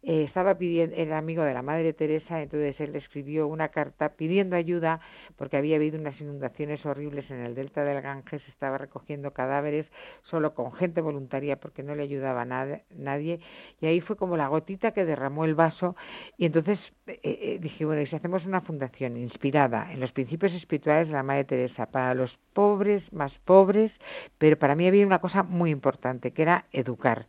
[0.02, 4.10] eh, estaba pidiendo, era amigo de la Madre Teresa, entonces él le escribió una carta
[4.10, 5.00] pidiendo ayuda
[5.36, 9.86] porque había habido unas inundaciones horribles en el delta del Ganges, estaba recogiendo cadáveres
[10.24, 13.40] solo con gente voluntaria porque no le ayudaba a nadie
[13.80, 15.96] y ahí fue como la gotita que derramó el vaso
[16.36, 20.52] y entonces eh, eh, dije, bueno, y si hacemos una fundación inspirada en los principios
[20.52, 23.92] espirituales de la Madre Teresa para los pobres más pobres,
[24.38, 27.26] pero para mí había una cosa muy importante que era educar.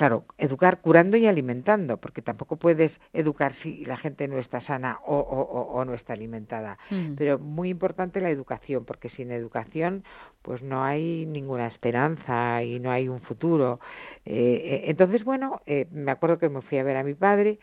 [0.00, 4.98] Claro, educar curando y alimentando, porque tampoco puedes educar si la gente no está sana
[5.04, 6.78] o, o, no está alimentada.
[6.88, 7.16] Mm.
[7.16, 10.02] Pero muy importante la educación, porque sin educación
[10.40, 13.78] pues no hay ninguna esperanza y no hay un futuro.
[14.24, 14.32] Eh,
[14.64, 17.58] eh, entonces, bueno, eh, me acuerdo que me fui a ver a mi padre,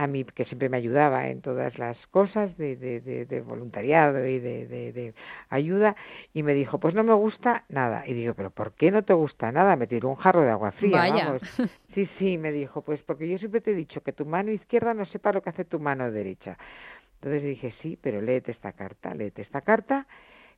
[0.00, 4.38] a mí que siempre me ayudaba en todas las cosas de, de, de, voluntariado y
[4.38, 5.14] de, de,
[5.50, 5.94] ayuda
[6.32, 9.12] y me dijo pues no me gusta nada y digo pero ¿por qué no te
[9.12, 9.76] gusta nada?
[9.76, 11.42] me tiró un jarro de agua fría vamos.
[11.94, 14.94] Sí sí me dijo pues porque yo siempre te he dicho que tu mano izquierda
[14.94, 16.56] no sepa lo que hace tu mano derecha
[17.16, 20.06] entonces dije sí pero léete esta carta léete esta carta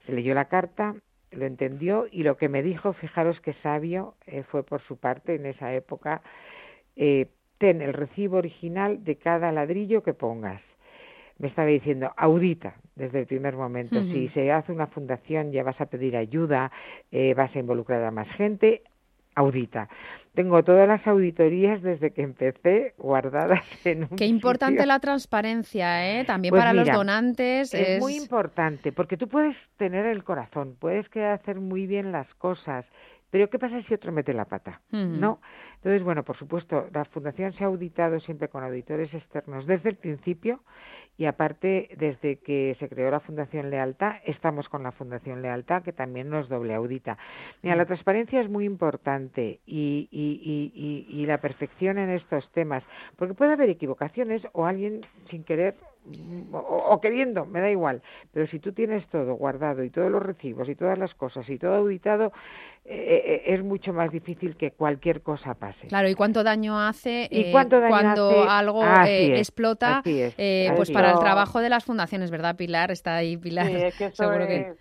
[0.07, 0.95] se leyó la carta
[1.33, 5.35] lo entendió y lo que me dijo, fijaros que sabio eh, fue por su parte
[5.35, 6.21] en esa época,
[6.95, 7.29] eh,
[7.63, 10.61] ten el recibo original de cada ladrillo que pongas.
[11.39, 14.03] Me estaba diciendo, audita desde el primer momento.
[14.03, 16.73] Si se hace una fundación ya vas a pedir ayuda,
[17.13, 18.83] eh, vas a involucrar a más gente,
[19.37, 19.89] audita.
[20.35, 26.25] Tengo todas las auditorías desde que empecé guardadas en un Qué importante la transparencia, ¿eh?
[26.25, 27.73] También Pues para los donantes.
[27.73, 32.11] Es, Es, muy importante, porque tú puedes tener el corazón, puedes querer hacer muy bien
[32.11, 32.85] las cosas,
[33.33, 34.83] pero ¿qué pasa si otro mete la pata?
[34.91, 35.41] ¿No?
[35.83, 39.97] Entonces, bueno, por supuesto, la Fundación se ha auditado siempre con auditores externos desde el
[39.97, 40.61] principio
[41.23, 45.93] y aparte, desde que se creó la Fundación Lealtad, estamos con la Fundación Lealtad, que
[45.93, 47.17] también nos doble audita.
[47.63, 52.83] Mira, la transparencia es muy importante y, y, y, la perfección en estos temas,
[53.15, 58.03] porque puede haber equivocaciones o alguien sin querer mm, o, o queriendo, me da igual,
[58.33, 61.57] pero si tú tienes todo guardado y todos los recibos y todas las cosas y
[61.57, 62.33] todo auditado,
[62.85, 65.87] eh, eh, es mucho más difícil que cualquier cosa pase.
[65.87, 68.51] Claro, ¿y cuánto daño hace ¿Y eh, cuánto daño cuando hace?
[68.51, 70.03] algo eh, es, explota?
[70.05, 70.95] es, eh, pues es.
[71.13, 72.91] Para el trabajo de las fundaciones, ¿verdad, Pilar?
[72.91, 73.67] Está ahí, Pilar.
[73.67, 74.57] Sí, es que eso Seguro que...
[74.61, 74.77] es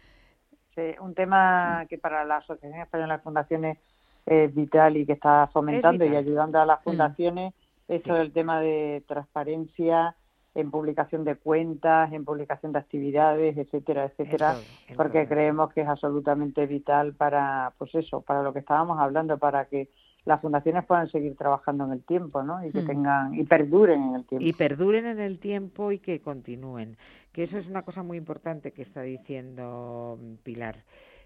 [0.75, 3.77] sí, un tema que para la Asociación Española de Fundaciones
[4.25, 6.83] es vital y que está fomentando y ayudando a las Mm.
[6.83, 7.53] fundaciones.
[7.87, 10.15] Eso es el tema de transparencia
[10.53, 14.57] en publicación de cuentas, en publicación de actividades, etcétera, etcétera,
[14.97, 19.65] porque creemos que es absolutamente vital para, pues eso, para lo que estábamos hablando, para
[19.65, 19.89] que
[20.25, 22.63] las fundaciones puedan seguir trabajando en el tiempo, ¿no?
[22.65, 22.87] Y que Mm.
[22.87, 24.45] tengan y perduren en el tiempo.
[24.45, 26.97] y perduren en el tiempo y que continúen.
[27.31, 30.83] Que eso es una cosa muy importante que está diciendo mm, Pilar.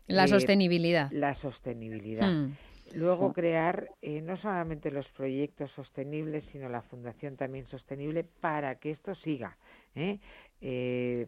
[0.08, 1.12] La Eh, sostenibilidad.
[1.12, 2.30] La sostenibilidad.
[2.32, 2.56] Mm.
[2.94, 8.92] Luego crear eh, no solamente los proyectos sostenibles, sino la fundación también sostenible para que
[8.92, 9.58] esto siga.
[9.96, 10.20] ¿eh?
[10.62, 11.28] Eh,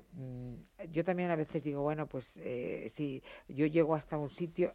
[0.94, 4.72] yo también a veces digo, bueno, pues eh, si yo llego hasta un sitio,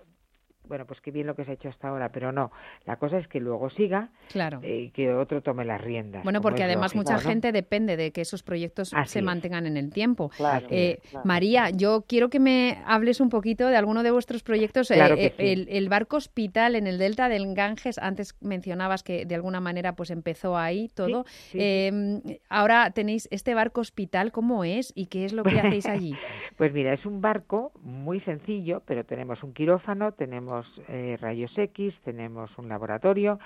[0.68, 2.50] bueno, pues qué bien lo que se ha hecho hasta ahora, pero no.
[2.86, 4.60] La cosa es que luego siga Claro.
[4.62, 6.22] eh, y que otro tome las riendas.
[6.24, 7.28] Bueno, porque además lógico, mucha ¿no?
[7.30, 9.24] gente depende de que esos proyectos Así se es.
[9.24, 10.30] mantengan en el tiempo.
[10.36, 11.26] Claro, Eh, claro.
[11.26, 14.90] María, yo quiero que me hables un poquito de alguno de vuestros proyectos.
[14.90, 15.42] eh, eh, sí.
[15.48, 19.94] el, el barco hospital en el delta del Ganges, antes mencionabas que de alguna manera
[19.94, 21.24] pues empezó ahí todo.
[21.26, 21.58] sí, sí.
[21.60, 26.14] Eh, ahora tenéis este barco hospital, ¿cómo es y qué es lo que hacéis allí?
[26.56, 30.51] Pues mira, es un barco muy sencillo, pero tenemos un quirófano, tenemos
[30.88, 33.38] eh, rayos X, tenemos un laboratorio.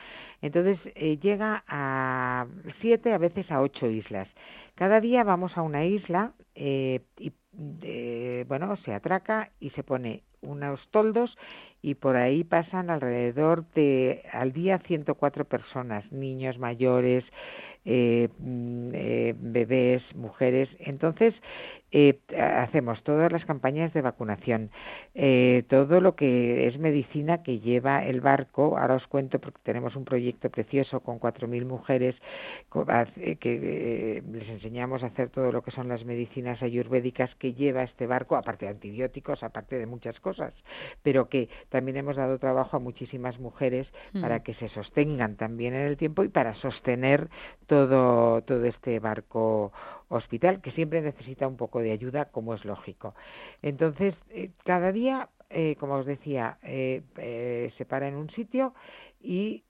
[0.42, 2.46] Entonces eh, llega a
[2.80, 4.28] siete, a veces a ocho islas.
[4.74, 7.32] Cada día vamos a una isla eh, y
[8.44, 11.34] bueno, se atraca y se pone unos toldos
[11.80, 17.24] y por ahí pasan alrededor de al día 104 personas, niños mayores,
[17.86, 18.90] mm,
[19.52, 20.68] bebés, mujeres.
[20.80, 21.34] Entonces,
[21.92, 24.70] eh, hacemos todas las campañas de vacunación,
[25.14, 28.77] eh, todo lo que es medicina que lleva el barco.
[28.77, 32.14] Ahora os cuento porque tenemos un proyecto precioso con 4.000 mujeres
[32.88, 33.61] hace- que
[34.18, 38.07] eh, les enseñamos a hacer todo lo que son las medicinas ayurvédicas que lleva este
[38.07, 40.53] barco, aparte de antibióticos, aparte de muchas cosas,
[41.03, 44.20] pero que también hemos dado trabajo a muchísimas mujeres Mm.
[44.20, 47.29] para que se sostengan también en el tiempo y para sostener
[47.66, 49.72] todo, todo este barco
[50.08, 53.14] hospital que siempre necesita un poco de ayuda, como es lógico.
[53.62, 58.74] Entonces, eh, cada día, eh, como os decía, eh, eh, se para en un sitio
[59.20, 59.62] y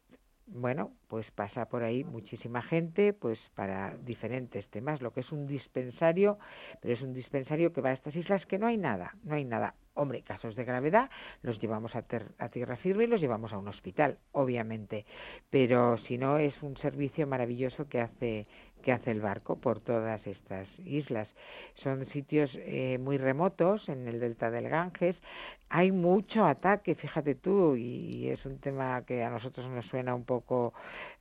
[0.48, 5.48] bueno, pues pasa por ahí muchísima gente, pues para diferentes temas, lo que es un
[5.48, 6.38] dispensario,
[6.80, 9.44] pero es un dispensario que va a estas islas que no hay nada, no hay
[9.44, 9.74] nada.
[9.94, 11.10] Hombre, casos de gravedad
[11.42, 15.04] los llevamos a, ter- a tierra firme y los llevamos a un hospital, obviamente,
[15.50, 18.46] pero si no es un servicio maravilloso que hace
[18.82, 21.28] que hace el barco por todas estas islas.
[21.82, 25.16] Son sitios eh, muy remotos en el delta del Ganges.
[25.68, 30.24] Hay mucho ataque, fíjate tú, y es un tema que a nosotros nos suena un
[30.24, 30.72] poco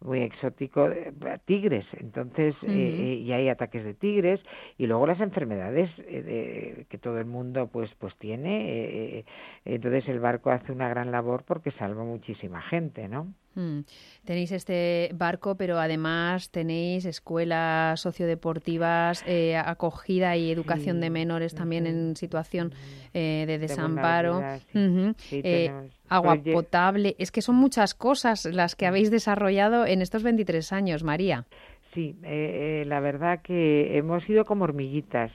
[0.02, 1.12] muy exótico, eh,
[1.46, 1.86] tigres.
[2.00, 4.40] Entonces, eh, eh, y hay ataques de tigres
[4.78, 9.26] y luego las enfermedades eh, de- que todo el mundo pues pues tiene.
[9.66, 13.34] entonces el barco hace una gran labor porque salva muchísima gente, ¿no?
[13.56, 13.80] Mm.
[14.26, 21.88] Tenéis este barco, pero además tenéis escuelas sociodeportivas, eh, acogida y educación de menores también
[21.88, 22.74] en situación
[23.14, 24.42] eh, de De desamparo,
[24.72, 25.16] sí.
[25.18, 25.72] Sí, Eh,
[26.10, 27.16] agua potable.
[27.18, 31.46] Es que son muchas cosas las que habéis desarrollado en estos 23 años, María.
[31.94, 35.32] Sí, eh, eh, la verdad que hemos ido como hormiguitas,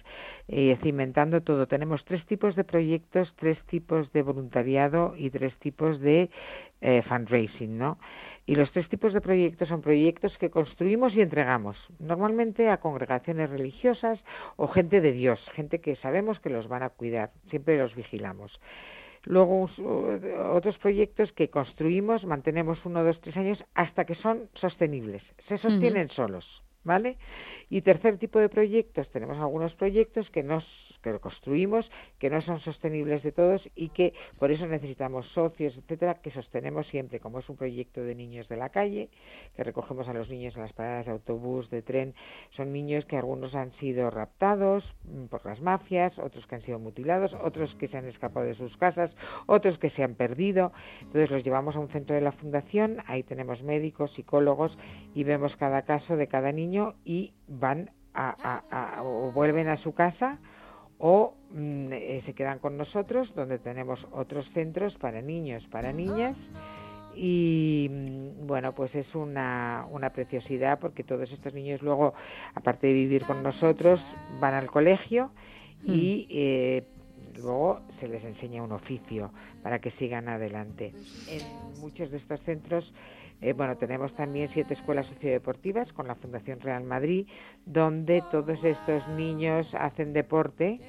[0.53, 1.69] eh, cimentando todo.
[1.69, 6.29] Tenemos tres tipos de proyectos, tres tipos de voluntariado y tres tipos de
[6.81, 7.99] eh, fundraising, ¿no?
[8.47, 13.49] Y los tres tipos de proyectos son proyectos que construimos y entregamos, normalmente a congregaciones
[13.49, 14.19] religiosas
[14.57, 18.51] o gente de Dios, gente que sabemos que los van a cuidar, siempre los vigilamos.
[19.25, 19.68] Luego
[20.53, 26.09] otros proyectos que construimos, mantenemos uno, dos, tres años hasta que son sostenibles, se sostienen
[26.11, 26.47] solos,
[26.85, 27.18] ¿vale?
[27.68, 30.64] Y tercer tipo de proyectos, tenemos algunos proyectos que nos
[31.01, 36.15] que construimos, que no son sostenibles de todos y que por eso necesitamos socios, etcétera,
[36.15, 39.09] que sostenemos siempre, como es un proyecto de niños de la calle,
[39.57, 42.15] que recogemos a los niños en las paradas de autobús, de tren.
[42.57, 46.79] Son niños que algunos han sido raptados mm, por las mafias, otros que han sido
[46.79, 49.11] mutilados, otros que se han escapado de sus casas,
[49.47, 50.73] otros que se han perdido.
[51.01, 54.77] Entonces los llevamos a un centro de la fundación, ahí tenemos médicos, psicólogos
[55.15, 60.39] y vemos cada caso de cada niño y van a, o vuelven a su casa
[61.01, 66.37] o mm, eh, se quedan con nosotros donde tenemos otros centros para niños, para niñas
[67.17, 72.15] y mm, bueno pues es una, una preciosidad porque todos estos niños luego
[72.55, 73.99] aparte de vivir con nosotros
[74.41, 75.31] van al colegio
[75.85, 76.33] y mm.
[76.33, 76.85] eh,
[77.39, 79.31] luego se les enseña un oficio
[79.63, 80.93] para que sigan adelante
[81.29, 82.93] en muchos de estos centros
[83.41, 87.26] eh, bueno, tenemos también siete escuelas sociodeportivas con la Fundación Real Madrid,
[87.64, 90.80] donde todos estos niños hacen deporte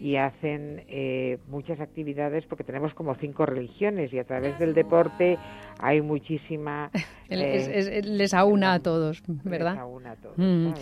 [0.00, 5.38] y hacen eh, muchas actividades porque tenemos como cinco religiones y a través del deporte
[5.78, 6.90] hay muchísima...
[7.32, 9.74] Eh, les aúna a todos, ¿verdad?
[9.74, 10.72] Les aúna a todos, mm.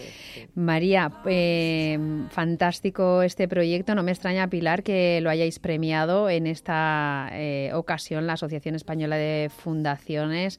[0.55, 1.99] María, eh,
[2.31, 3.95] fantástico este proyecto.
[3.95, 7.31] No me extraña, Pilar, que lo hayáis premiado en esta
[7.75, 10.59] ocasión la Asociación Española de Fundaciones,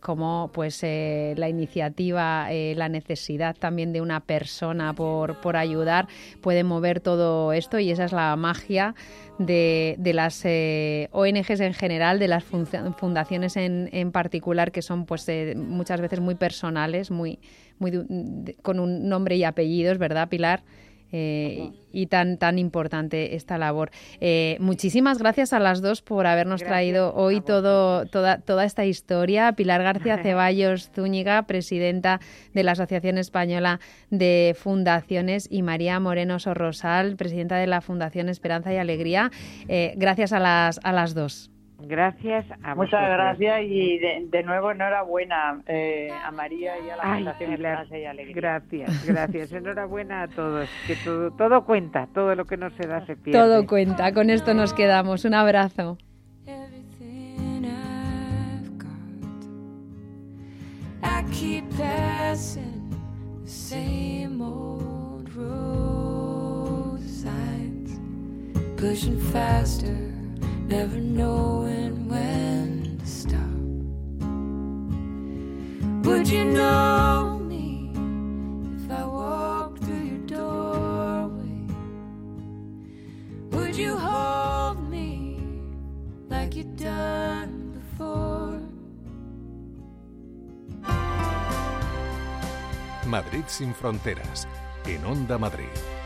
[0.00, 6.08] como pues la iniciativa, la necesidad también de una persona por, por ayudar
[6.40, 8.94] puede mover todo esto y esa es la magia
[9.38, 15.28] de, las eh, ONGs en general, de las fundaciones en, en particular, que son pues
[15.28, 17.38] eh, muchas veces muy personales, muy,
[17.78, 17.92] muy
[18.62, 20.62] con un nombre y apellidos, ¿verdad, Pilar?
[21.12, 23.90] Eh, y tan, tan importante esta labor.
[24.20, 29.52] Eh, muchísimas gracias a las dos por habernos traído hoy todo, toda, toda esta historia.
[29.52, 32.20] Pilar García Ceballos Zúñiga, presidenta
[32.54, 33.78] de la Asociación Española
[34.10, 39.30] de Fundaciones, y María Moreno Sorrosal, presidenta de la Fundación Esperanza y Alegría.
[39.68, 41.51] Eh, gracias a las, a las dos.
[41.84, 47.50] Gracias a Muchas gracias y de, nuevo enhorabuena eh, a María y a la Fundación
[47.92, 48.34] y Alegría.
[48.34, 49.52] Gracias, gracias.
[49.52, 50.68] Enhorabuena a todos.
[50.86, 53.38] Que todo, todo cuenta, todo lo que no se da se pierde.
[53.38, 54.12] Todo cuenta.
[54.12, 55.24] Con esto nos quedamos.
[55.24, 55.98] Un abrazo.
[70.72, 73.56] Never knowing when to stop.
[76.06, 77.92] Would you know me
[78.76, 81.58] if I walked through your doorway?
[83.50, 85.42] Would you hold me
[86.30, 88.58] like you'd done before?
[93.06, 94.46] Madrid sin fronteras,
[94.86, 96.01] en Onda Madrid.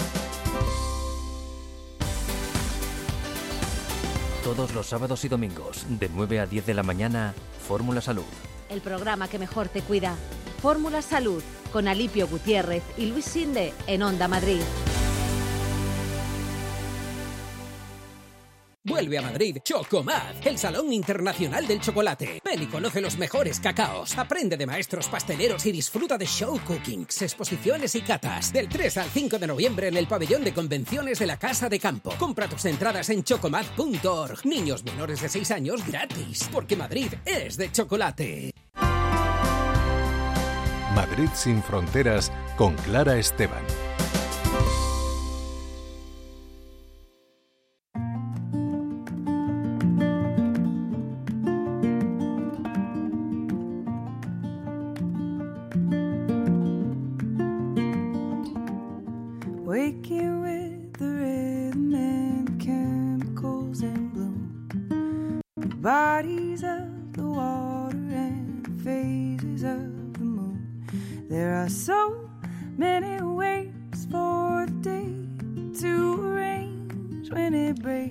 [4.47, 7.35] Todos los sábados y domingos, de 9 a 10 de la mañana,
[7.67, 8.23] Fórmula Salud.
[8.69, 10.15] El programa que mejor te cuida.
[10.63, 11.43] Fórmula Salud,
[11.73, 14.61] con Alipio Gutiérrez y Luis Sinde, en Onda Madrid.
[18.87, 22.41] Vuelve a Madrid Chocomad, el Salón Internacional del Chocolate.
[22.45, 24.17] Ven y conoce los mejores cacaos.
[24.17, 28.53] Aprende de maestros pasteleros y disfruta de show cookings, exposiciones y catas.
[28.53, 31.81] Del 3 al 5 de noviembre en el pabellón de convenciones de la Casa de
[31.81, 32.15] Campo.
[32.17, 34.47] Compra tus entradas en chocomad.org.
[34.47, 38.53] Niños menores de 6 años gratis, porque Madrid es de chocolate.
[40.95, 43.65] Madrid sin fronteras con Clara Esteban.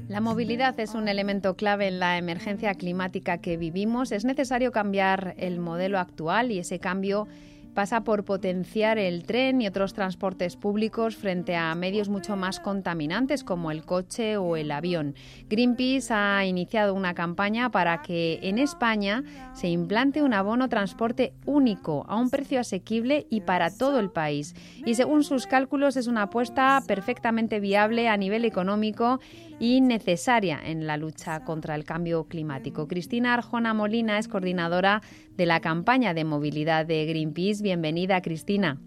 [0.08, 4.14] La movilidad es un elemento clave en la emergencia climática que vivimos.
[4.14, 7.28] Es necesario cambiar el modelo actual y ese cambio
[7.76, 13.44] pasa por potenciar el tren y otros transportes públicos frente a medios mucho más contaminantes
[13.44, 15.14] como el coche o el avión.
[15.50, 19.24] Greenpeace ha iniciado una campaña para que en España
[19.54, 24.56] se implante un abono transporte único a un precio asequible y para todo el país.
[24.86, 29.20] Y según sus cálculos es una apuesta perfectamente viable a nivel económico
[29.60, 32.88] y necesaria en la lucha contra el cambio climático.
[32.88, 35.02] Cristina Arjona Molina es coordinadora
[35.36, 37.64] de la campaña de movilidad de Greenpeace.
[37.64, 38.78] Bienvenida, Cristina.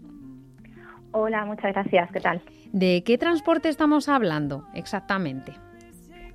[1.11, 2.11] Hola, muchas gracias.
[2.11, 2.41] ¿Qué tal?
[2.71, 5.53] ¿De qué transporte estamos hablando exactamente?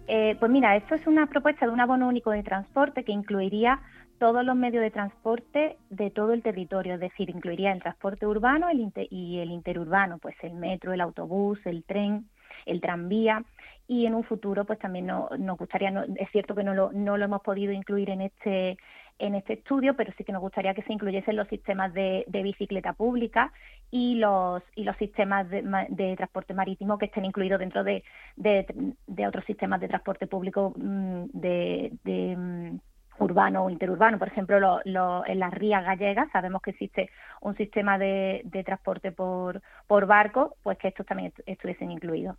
[0.06, 3.80] Eh, pues mira, esto es una propuesta de un abono único de transporte que incluiría
[4.18, 8.68] todos los medios de transporte de todo el territorio, es decir, incluiría el transporte urbano
[8.70, 12.26] y el interurbano, pues el metro, el autobús, el tren,
[12.66, 13.44] el tranvía
[13.86, 17.24] y en un futuro pues también nos gustaría, es cierto que no lo, no lo
[17.24, 18.78] hemos podido incluir en este
[19.18, 22.92] en este estudio, pero sí que nos gustaría que se incluyesen los sistemas de, bicicleta
[22.92, 23.52] pública
[23.90, 28.02] y los y los sistemas de, transporte marítimo que estén incluidos dentro de,
[28.36, 32.76] de, otros sistemas de transporte público mm, de, mm,
[33.18, 34.18] urbano o interurbano.
[34.18, 37.10] Por ejemplo, en las rías gallegas sabemos que existe
[37.40, 42.36] un sistema de, transporte por, barco, pues que estos también estuviesen incluidos.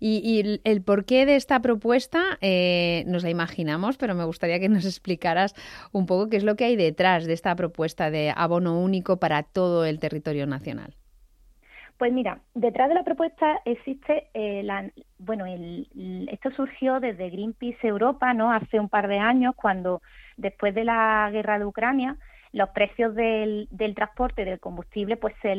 [0.00, 4.84] y, el porqué de esta propuesta eh, nos la imaginamos, pero me gustaría que nos
[4.84, 5.54] explicaras
[5.92, 9.42] un poco qué es lo que hay detrás de esta propuesta de abono único para
[9.42, 10.94] todo el territorio nacional.
[11.98, 14.88] Pues mira, detrás de la propuesta existe, eh, la,
[15.18, 15.46] bueno,
[16.30, 18.52] esto surgió desde Greenpeace Europa, ¿no?
[18.52, 20.00] Hace un par de años, cuando
[20.36, 22.16] después de la guerra de Ucrania,
[22.52, 25.52] los precios del, transporte del combustible pues se,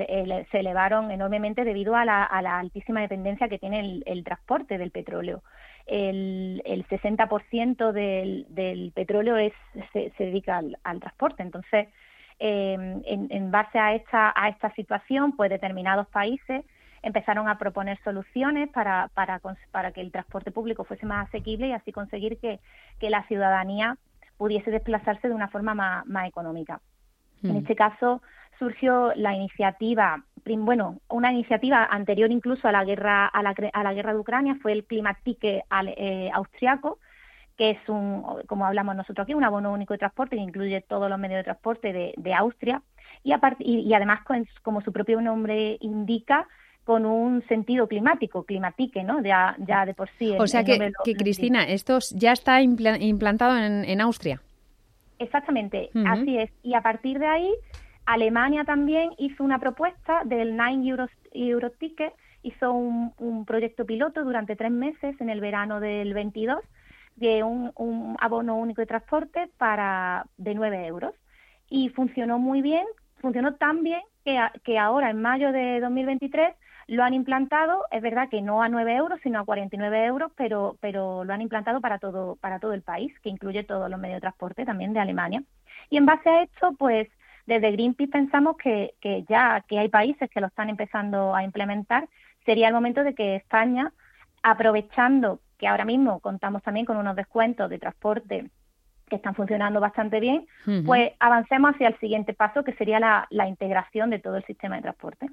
[0.53, 5.43] elevaron enormemente debido a la, altísima dependencia que tiene el, transporte del petróleo.
[5.85, 9.53] El, el 60% del, del petróleo es,
[9.91, 11.43] se, dedica al, al transporte.
[11.43, 11.89] Entonces,
[12.41, 16.63] Em, en, base a esta, a esta situación, pues determinados países
[17.01, 21.73] empezaron a proponer soluciones para, para, para que el transporte público fuese más asequible y
[21.73, 22.61] así conseguir que,
[23.01, 23.97] la ciudadanía
[24.37, 26.79] pudiese desplazarse de una forma más, económica.
[27.43, 27.57] En mm.
[27.57, 28.21] este caso
[28.57, 33.93] surgió la iniciativa, bueno, una iniciativa anterior incluso a la guerra a la, a la
[33.93, 35.63] guerra de Ucrania fue el Klimatique
[35.97, 36.99] eh, austriaco,
[37.59, 41.09] que es un, como hablamos nosotros aquí, un abono único de transporte que incluye todos
[41.09, 42.81] los medios de transporte de, Austria
[43.21, 44.21] y, y, además,
[44.63, 46.47] como su propio nombre indica,
[46.85, 49.21] con un sentido climático, climatique, ¿no?
[49.21, 50.33] Ya, ya de por sí.
[50.39, 54.41] o sea que, Cristina, esto ya está implantado en, Austria.
[55.19, 56.49] Exactamente, así es.
[56.63, 57.53] Y a partir de ahí,
[58.05, 64.23] Alemania también hizo una propuesta del 9 Euro, Euro Ticket, hizo un, un proyecto piloto
[64.23, 66.59] durante tres meses en el verano del 22
[67.19, 71.13] de un, abono único de transporte para de 9 euros.
[71.69, 72.85] Y funcionó muy bien,
[73.21, 76.55] funcionó tan bien que, que ahora, en mayo de 2023,
[76.89, 80.75] lo han implantado, es verdad que no a 9 euros, sino a 49 euros, pero,
[80.81, 84.17] pero lo han implantado para todo, para todo el país, que incluye todos los medios
[84.17, 85.43] de transporte también de Alemania.
[85.91, 87.07] Y en base a esto, pues
[87.45, 92.09] desde Greenpeace pensamos que, que ya que hay países que lo están empezando a implementar,
[92.43, 93.93] sería el momento de que España,
[94.41, 98.49] aprovechando que ahora mismo contamos también con unos descuentos de transporte
[99.07, 100.47] que están funcionando bastante bien,
[100.85, 104.75] pues avancemos hacia el siguiente paso, que sería la, la integración de todo el sistema
[104.77, 105.29] de transporte.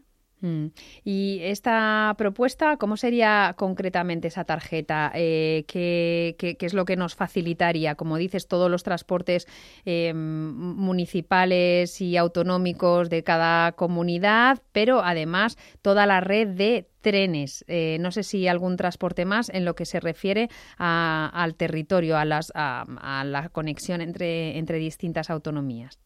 [0.47, 0.67] Mm.
[1.05, 5.11] Y esta propuesta, ¿cómo sería concretamente esa tarjeta?
[5.15, 7.97] Eh, ¿qué, es lo que nos facilitaría?
[7.97, 9.49] Como dices, todos los transportes
[9.85, 17.65] eh, municipales y autonómicos de cada comunidad, pero además toda la red de trenes.
[17.67, 22.25] Eh, no sé si algún transporte más en lo que se refiere al territorio, a,
[22.25, 25.99] las, a, la conexión entre distintas autonomías.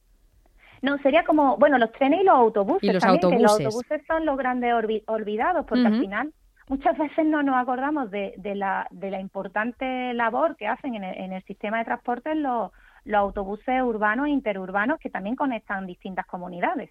[0.82, 4.24] No, sería como, bueno, los trenes y los autobuses los también, que los autobuses son
[4.24, 4.72] los grandes
[5.06, 6.32] olvidados, porque al final
[6.68, 11.04] muchas veces no nos acordamos de, de, la, de la importante labor que hacen en
[11.04, 12.70] el, en el sistema de transporte los,
[13.04, 16.90] los autobuses urbanos e interurbanos que también conectan distintas comunidades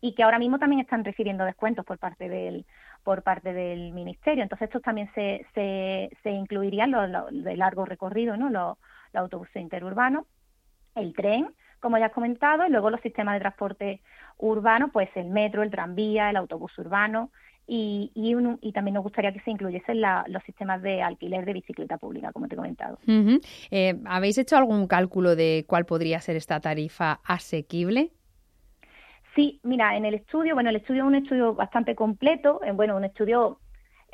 [0.00, 2.64] y que ahora mismo también están recibiendo descuentos por parte del
[3.02, 4.42] por parte del ministerio.
[4.42, 8.50] Entonces estos también se, se, se incluirían los, de largo recorrido, ¿no?
[8.50, 8.78] Los,
[9.12, 10.26] los autobuses interurbanos,
[10.96, 14.00] el tren como ya has comentado, y luego los sistemas de transporte
[14.38, 17.30] urbano, pues el metro, el tranvía, el autobús urbano,
[17.68, 22.30] y, y, también nos gustaría que se incluyesen los sistemas de alquiler de bicicleta pública,
[22.32, 22.98] como te he comentado.
[23.72, 28.12] Eh, ¿Habéis hecho algún cálculo de cuál podría ser esta tarifa asequible?
[29.34, 32.96] Sí, mira, en el estudio, bueno, el estudio es un estudio bastante completo, eh, bueno,
[32.96, 33.58] un estudio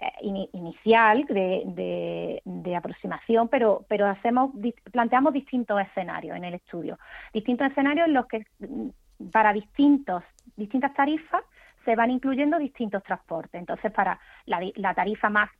[0.02, 4.50] eh, inicial de, de, aproximación, pero, pero hacemos,
[4.90, 6.98] planteamos distintos escenarios en el estudio.
[7.32, 10.24] Distintos escenarios en los que mm, para distintos
[10.56, 11.42] distintas tarifas
[11.84, 13.60] se van incluyendo distintos transportes.
[13.60, 15.50] Entonces, para la, tarifa más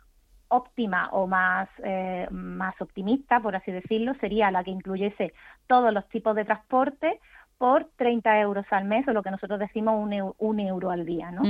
[0.48, 5.34] óptima o más, eh, más optimista, por así decirlo, sería la que incluyese
[5.66, 7.20] todos los tipos de transporte
[7.62, 11.42] por 30 euros al mes o lo que nosotros decimos un, euro, al día, ¿no?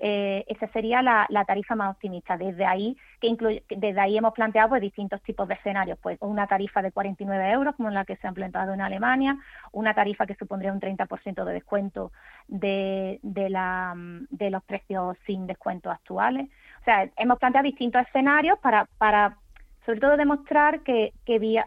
[0.00, 2.38] Eh, esa sería la, tarifa más optimista.
[2.38, 6.80] Desde ahí que desde ahí hemos planteado pues distintos tipos de escenarios, pues una tarifa
[6.80, 9.36] de 49 euros como la que se ha implementado en Alemania,
[9.72, 12.12] una tarifa que supondría un 30% de descuento
[12.46, 16.48] de, de, la, de los precios sin descuentos actuales.
[16.80, 19.36] O sea, hemos planteado distintos escenarios para, para
[19.84, 21.62] sobre todo demostrar que, que,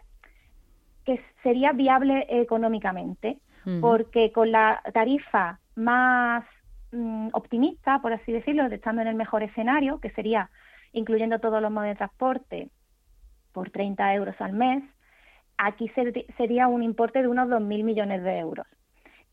[1.05, 3.37] que sería viable económicamente
[3.79, 6.43] porque con la tarifa más
[6.91, 10.49] mm, optimista, por así decirlo, estando en el mejor escenario, que sería
[10.93, 12.69] incluyendo todos los modos de transporte
[13.51, 14.83] por 30 euros al mes,
[15.57, 15.91] aquí
[16.37, 18.65] sería un importe de unos 2.000 millones de euros,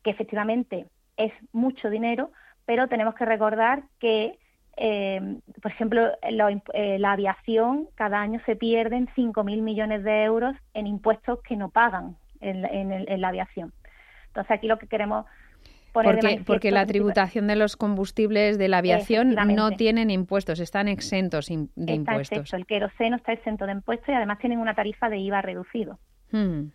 [0.03, 0.85] que efectivamente
[1.17, 2.31] es mucho dinero,
[2.65, 4.37] pero tenemos que recordar que,
[4.77, 10.87] eh, por ejemplo, eh, la aviación cada año se pierden 5.000 millones de euros en
[10.87, 13.73] impuestos que no pagan en la aviación.
[14.29, 15.25] Entonces aquí lo que queremos
[15.91, 20.87] poner porque, porque la tributación de los combustibles de la aviación no tienen impuestos, están
[20.87, 22.53] exentos de impuestos.
[22.53, 25.99] El queroseno está exento de impuestos y además tienen una tarifa de IVA reducido.
[26.31, 26.67] Hmm.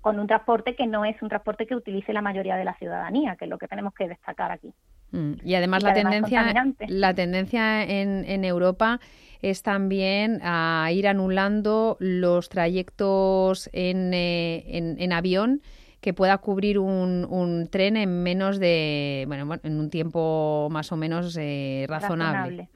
[0.00, 3.34] Con un transporte que no es un transporte que utilice la mayoría de la ciudadanía,
[3.36, 4.72] que es lo que tenemos que destacar aquí.
[5.10, 5.34] Hmm.
[5.44, 6.44] Y además la tendencia,
[6.88, 9.00] la tendencia en, en Europa
[9.42, 15.60] es también a ir anulando los trayectos en, eh, en, en avión
[16.00, 20.96] que pueda cubrir un, un tren en menos de, bueno, en un tiempo más o
[20.96, 22.68] menos eh, razonable.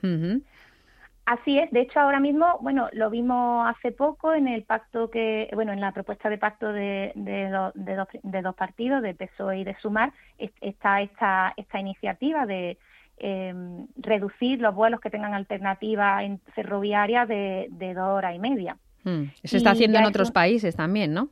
[1.26, 5.48] Así es, de hecho ahora mismo, bueno, lo vimos hace poco en el pacto que,
[5.54, 9.64] bueno, en la propuesta de pacto de, de, dos, de dos partidos, de PSOE y
[9.64, 12.78] de Sumar, está esta, esta iniciativa de
[13.18, 18.76] em, reducir los vuelos que tengan alternativa en ferroviaria de, de dos horas y media.
[19.04, 21.28] Mm, se está haciendo en otros países también, ¿no?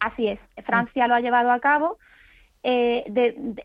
[0.00, 1.98] Así es, Francia lo ha llevado a cabo.
[2.62, 3.04] Eh,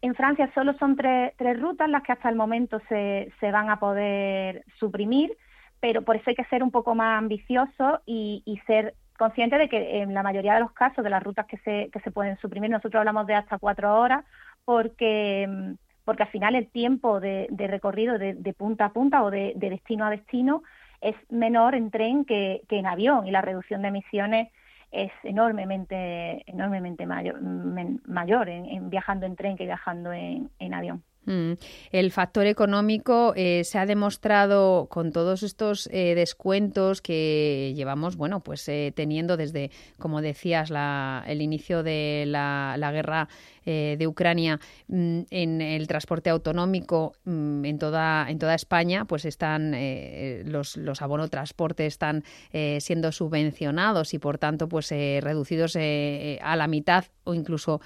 [0.02, 3.70] en Francia solo son tres, tres, rutas las que hasta el momento se, se, van
[3.70, 5.36] a poder suprimir,
[5.80, 10.02] pero por eso hay que ser un poco más ambicioso y, ser consciente de que
[10.02, 12.70] en la mayoría de los casos de las rutas que se, que se pueden suprimir,
[12.70, 14.24] nosotros hablamos de hasta cuatro horas,
[14.64, 15.76] porque,
[16.06, 20.10] porque al final el tiempo de, recorrido de, punta a punta o de, destino a
[20.10, 20.64] destino
[21.02, 24.50] es menor en tren que, que en avión y la reducción de emisiones
[24.94, 31.04] es enormemente, enormemente mayor, mayor en, viajando en tren que viajando en, avión.
[31.26, 31.54] Mm.
[31.92, 38.42] El factor económico eh, se ha demostrado con todos estos eh, descuentos que llevamos, bueno,
[38.42, 43.30] pues eh, teniendo desde, como decías, la, el inicio de la, la guerra
[43.66, 49.26] eh, de Ucrania mm, en el transporte autonómico mm, en toda en toda España, pues
[49.26, 51.00] están eh, los, los
[51.30, 57.80] transporte están eh, siendo subvencionados y por tanto pues reducidos a la mitad o incluso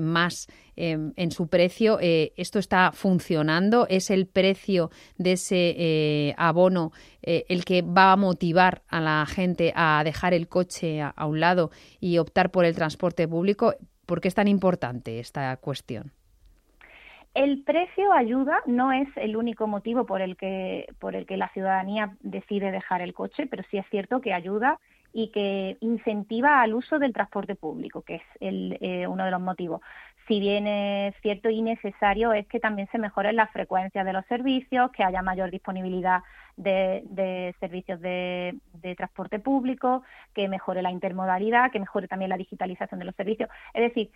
[0.00, 0.46] más
[0.76, 1.98] em, en su precio.
[2.00, 3.86] esto está funcionando.
[3.88, 6.92] Es el precio de ese abono
[7.22, 11.70] el que va a motivar a la gente a dejar el coche a un lado
[12.00, 13.74] y optar por el transporte público.
[14.06, 16.12] ¿Por qué es tan importante esta cuestión?
[17.34, 21.48] El precio ayuda, no es el único motivo por el que por el que la
[21.48, 24.78] ciudadanía decide dejar el coche, pero sí es cierto que ayuda
[25.14, 29.40] y que incentiva al uso del transporte público, que es el, eh, uno de los
[29.40, 29.80] motivos.
[30.28, 34.24] Si bien es cierto y necesario, es que también se mejoren las frecuencias de los
[34.26, 36.22] servicios, que haya mayor disponibilidad
[36.56, 38.60] de, servicios de,
[38.96, 40.02] transporte público,
[40.34, 43.48] que mejore la intermodalidad, que mejore también la digitalización de los servicios.
[43.74, 44.10] Es decir,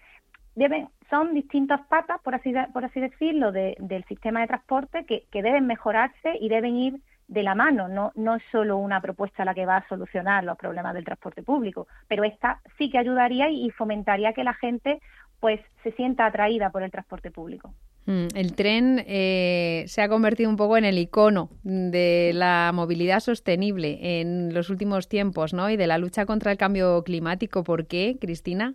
[0.54, 5.42] deben, son distintas patas, por así, por así decirlo, del sistema de transporte que, que
[5.42, 9.54] deben mejorarse y deben ir de la mano, no, no es solo una propuesta la
[9.54, 13.70] que va a solucionar los problemas del transporte público, pero esta sí que ayudaría y
[13.70, 15.00] fomentaría que la gente
[15.40, 17.72] pues se sienta atraída por el transporte público.
[18.06, 23.20] Mm, el tren eh, se ha convertido un poco en el icono de la movilidad
[23.20, 25.70] sostenible en los últimos tiempos, ¿no?
[25.70, 27.64] Y de la lucha contra el cambio climático.
[27.64, 28.74] ¿Por qué, Cristina?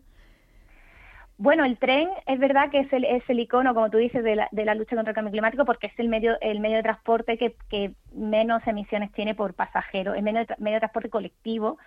[1.37, 4.35] Bueno, el tren es verdad que es el, es el icono, como tú dices, de
[4.35, 6.83] la, de la lucha contra el cambio climático porque es el medio, el medio de
[6.83, 11.79] transporte que, que menos emisiones tiene por pasajero, el medio de, medio de transporte colectivo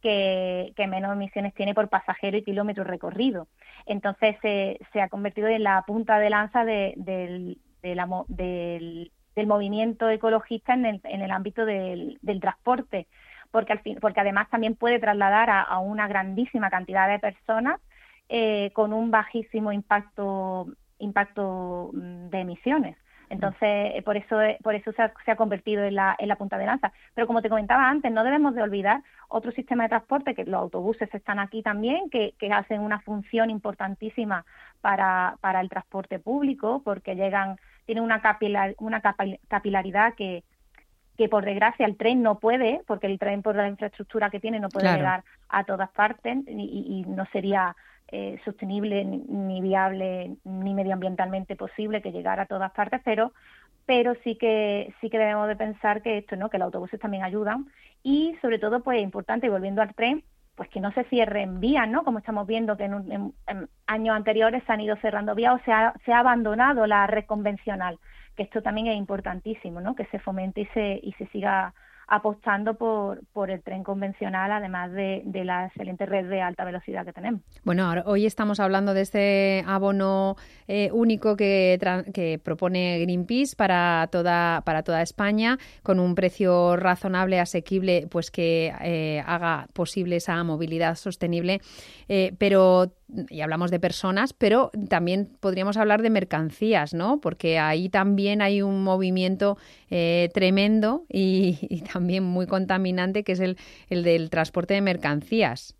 [0.00, 3.48] que, menos emisiones tiene por pasajero y kilómetro recorrido.
[3.86, 11.00] Entonces se ha convertido en la punta de lanza del, del, movimiento ecologista en el,
[11.04, 13.06] en el ámbito del, transporte,
[13.50, 17.80] porque, al fin, porque además también puede trasladar a, a una grandísima cantidad de personas
[18.28, 20.66] eh, con un bajísimo impacto
[20.98, 22.96] impacto mm, de emisiones.
[23.30, 26.66] Entonces, eh, por eso, por eso se ha, convertido en la, en la punta de
[26.66, 26.92] lanza.
[27.14, 30.60] Pero como te comentaba antes, no debemos de olvidar otro sistema de transporte, que los
[30.60, 34.44] autobuses están aquí también, que, que hacen una función importantísima
[34.80, 37.56] para, para el transporte público, porque llegan,
[37.86, 39.02] tienen una, capilar, una
[39.48, 40.44] capilaridad que,
[41.18, 44.60] que por desgracia el tren no puede, porque el tren por la infraestructura que tiene
[44.60, 47.74] no puede llegar a todas partes y, no sería
[48.10, 53.32] eh, sostenible ni, viable ni medioambientalmente posible que llegara a todas partes, pero
[53.86, 56.50] pero sí que sí que debemos de pensar que esto, ¿no?
[56.50, 57.68] Que los autobuses también ayudan
[58.02, 60.22] y sobre todo pues importante volviendo al tren,
[60.56, 62.04] pues que no se cierren vías, ¿no?
[62.04, 63.32] Como estamos viendo que en,
[63.86, 67.24] años anteriores se han ido cerrando vías o se ha, se ha abandonado la red
[67.24, 67.98] convencional
[68.38, 69.96] que esto también es importantísimo, ¿no?
[69.96, 71.74] Que se fomente y se, y se siga
[72.08, 77.04] apostando por, por el tren convencional, además de, de, la excelente red de alta velocidad
[77.04, 77.42] que tenemos.
[77.64, 80.36] Bueno, ahora, hoy estamos hablando de este abono
[80.66, 81.78] eh, único que,
[82.42, 89.22] propone Greenpeace para toda, para toda España, con un precio razonable, asequible, pues que eh,
[89.26, 91.60] haga posible esa movilidad sostenible.
[92.08, 92.90] Eh, pero
[93.30, 97.20] y hablamos de personas, pero también podríamos hablar de mercancías, ¿no?
[97.20, 99.56] Porque ahí también hay un movimiento
[99.90, 103.56] eh, tremendo y, también muy contaminante, que es el,
[103.88, 105.74] el del transporte de mercancías.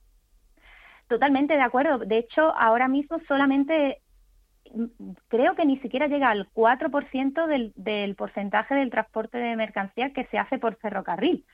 [1.08, 1.98] Totalmente de acuerdo.
[1.98, 4.00] De hecho, ahora mismo solamente
[4.74, 4.84] mm,
[5.28, 10.26] creo que ni siquiera llega al 4% del, del porcentaje del transporte de mercancías que
[10.26, 11.44] se hace por ferrocarril.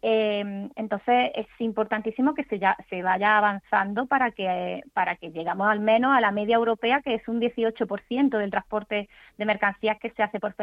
[0.00, 5.68] Eh, entonces es importantísimo que se, ya, se vaya avanzando para que, para que llegamos
[5.68, 10.10] al menos a la media europea, que es un 18% del transporte de mercancías que
[10.10, 10.54] se hace por,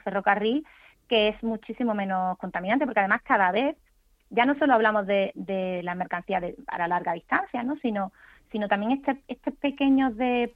[0.00, 0.66] ferrocarril,
[1.08, 3.76] que es muchísimo menos contaminante, porque además cada vez
[4.30, 7.76] ya no solo hablamos de, de las mercancías de, a larga distancia, ¿no?
[7.76, 8.12] sino
[8.52, 10.54] sino también este, estos pequeños de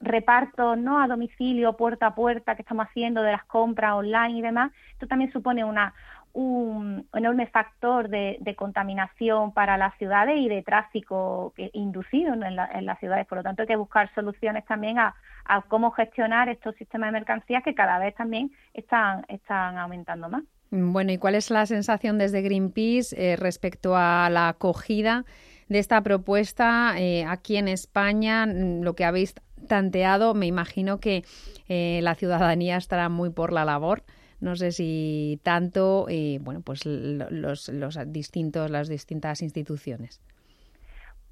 [0.00, 4.42] repartos no a domicilio puerta a puerta que estamos haciendo de las compras online y
[4.42, 5.94] demás esto también supone una
[6.34, 13.26] un enorme factor de, contaminación para las ciudades y de tráfico inducido en, las ciudades.
[13.26, 15.14] Por lo tanto, hay que buscar soluciones también a,
[15.68, 20.44] cómo gestionar estos sistemas de mercancías que cada vez también están, están aumentando más.
[20.70, 25.26] Bueno, ¿y cuál es la sensación desde Greenpeace eh, respecto a la acogida
[25.68, 28.46] de esta propuesta eh, aquí en España?
[28.46, 29.34] Lo que habéis
[29.68, 31.24] tanteado, me imagino que
[31.68, 34.02] eh, la ciudadanía estará muy por la labor.
[34.42, 40.20] No sé si tanto, y bueno, pues los, los distintos, las distintas instituciones.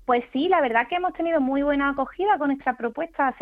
[0.05, 3.35] Pues sí, la verdad que hemos tenido muy buena acogida con esta propuesta.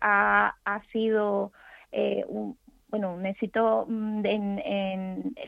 [0.00, 1.52] Ha, ha, sido
[1.92, 2.56] eh, un,
[2.88, 4.22] bueno, un éxito mm,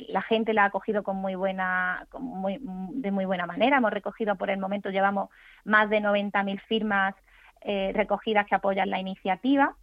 [0.09, 3.79] la gente la ha acogido con muy buena, muy, de muy buena manera.
[3.79, 5.31] Hemos recogido por el momento, llevamos
[5.65, 7.15] más de 90.000 firmas
[7.63, 9.75] eh, recogidas que apoyan la iniciativa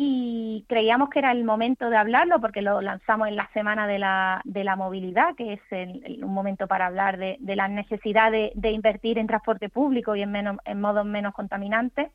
[0.00, 3.98] y creíamos que era el momento de hablarlo porque lo lanzamos en la semana de
[3.98, 9.18] la, de la movilidad, que es un momento para hablar de, la necesidad de, invertir
[9.18, 12.12] en transporte público y en, menos, en modos menos contaminantes.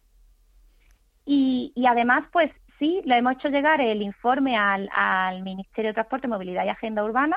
[1.26, 6.30] Y, además, pues sí, le hemos hecho llegar el informe al, al Ministerio de Transporte,
[6.30, 7.36] Movilidad y Agenda Urbana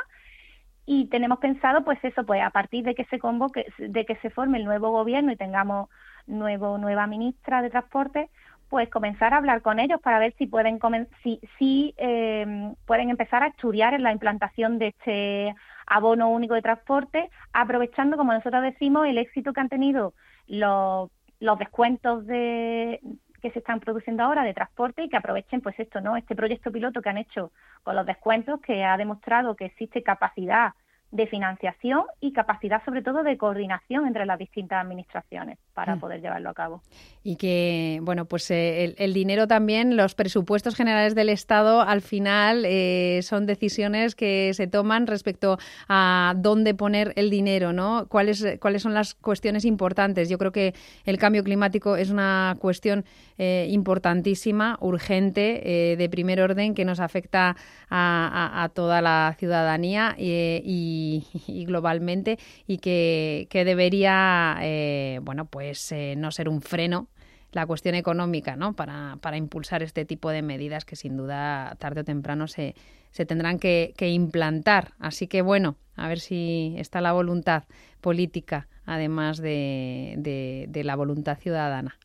[0.86, 4.30] y tenemos pensado, pues eso, pues a partir de que se convoque, de que se
[4.30, 5.88] forme el nuevo gobierno y tengamos
[6.28, 8.30] nuevo nueva ministra de Transporte,
[8.68, 10.78] pues comenzar a hablar con ellos para ver si pueden
[11.22, 15.54] si, si eh, pueden empezar a estudiar en la implantación de este
[15.86, 20.14] abono único de transporte, aprovechando, como nosotros decimos, el éxito que han tenido
[20.46, 23.00] los, los descuentos de
[23.40, 26.16] que se están produciendo ahora de transporte y que aprovechen pues esto, ¿no?
[26.16, 27.52] Este proyecto piloto que han hecho
[27.84, 30.72] con los descuentos que ha demostrado que existe capacidad
[31.16, 36.00] de financiación y capacidad sobre todo de coordinación entre las distintas administraciones para mm.
[36.00, 36.82] poder llevarlo a cabo.
[37.22, 42.64] Y que, bueno, pues eh, el, dinero también, los presupuestos generales del Estado al final
[42.66, 45.58] eh, son decisiones que se toman respecto
[45.88, 48.06] a dónde poner el dinero, ¿no?
[48.08, 50.28] ¿Cuáles, cuáles son las cuestiones importantes?
[50.28, 53.04] Yo creo que el cambio climático es una cuestión
[53.38, 57.56] eh, importantísima, urgente, de primer orden, que nos afecta
[57.90, 61.05] a, toda la ciudadanía y
[61.46, 67.08] y, globalmente y que, debería, eh, bueno, pues eh, no ser un freno
[67.52, 68.74] la cuestión económica, ¿no?
[68.74, 72.74] Para, para impulsar este tipo de medidas que sin duda tarde o temprano se,
[73.10, 74.92] se tendrán que, implantar.
[74.98, 77.64] Así que bueno, a ver si está la voluntad
[78.02, 81.96] política, además de, de la voluntad ciudadana.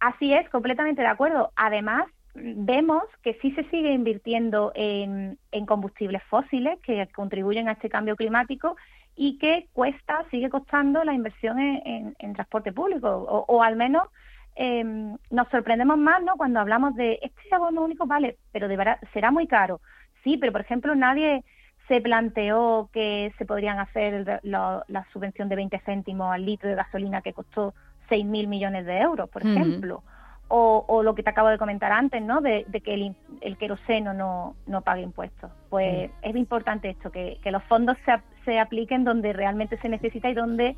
[0.00, 1.52] Así es, completamente de acuerdo.
[1.56, 8.16] Además, vemos que sí se sigue invirtiendo en, combustibles fósiles que contribuyen a este cambio
[8.16, 8.76] climático
[9.16, 14.04] y que cuesta, sigue costando la inversión en, transporte público, o, al menos
[14.56, 16.36] em, nos sorprendemos más, ¿no?
[16.36, 19.80] Cuando hablamos de este abono único, vale, pero de verdad será muy caro.
[20.24, 21.44] Sí, pero por ejemplo nadie
[21.88, 27.20] se planteó que se podrían hacer la subvención de 20 céntimos al litro de gasolina
[27.20, 27.74] que costó
[28.10, 30.02] 6.000 millones de euros, por ejemplo.
[30.52, 32.40] O, lo que te acabo de comentar antes, ¿no?
[32.40, 35.48] De, que el, el, queroseno no, no pague impuestos.
[35.68, 40.28] Pues es importante esto, que, que los fondos se, se apliquen donde realmente se necesita
[40.28, 40.76] y donde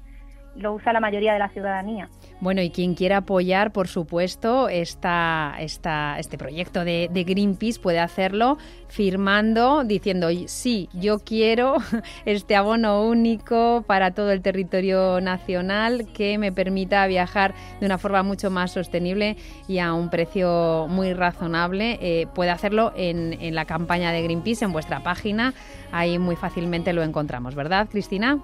[0.57, 2.09] lo usa la mayoría de la ciudadanía.
[2.41, 8.59] Bueno, y quien quiera apoyar, por supuesto, esta, esta, este proyecto de, Greenpeace puede hacerlo
[8.89, 11.77] firmando, diciendo, sí, yo quiero
[12.25, 18.23] este abono único para todo el territorio nacional que me permita viajar de una forma
[18.23, 19.37] mucho más sostenible
[19.69, 21.99] y a un precio muy razonable.
[22.03, 25.55] Eh, puede hacerlo en, en la campaña de Greenpeace, en vuestra página.
[25.93, 28.39] Ahí muy fácilmente lo encontramos, ¿verdad, Cristina?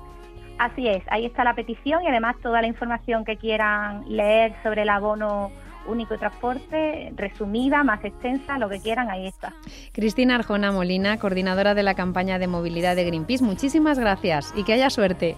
[0.58, 4.82] Así es, ahí está la petición y además toda la información que quieran leer sobre
[4.82, 5.52] el abono
[5.86, 9.54] único de transporte, resumida, más extensa, lo que quieran, ahí está.
[9.92, 14.74] Cristina Arjona Molina, coordinadora de la campaña de movilidad de Greenpeace, muchísimas gracias y que
[14.74, 15.36] haya suerte.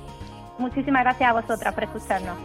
[0.58, 2.36] Muchísimas gracias a vosotras por escucharnos.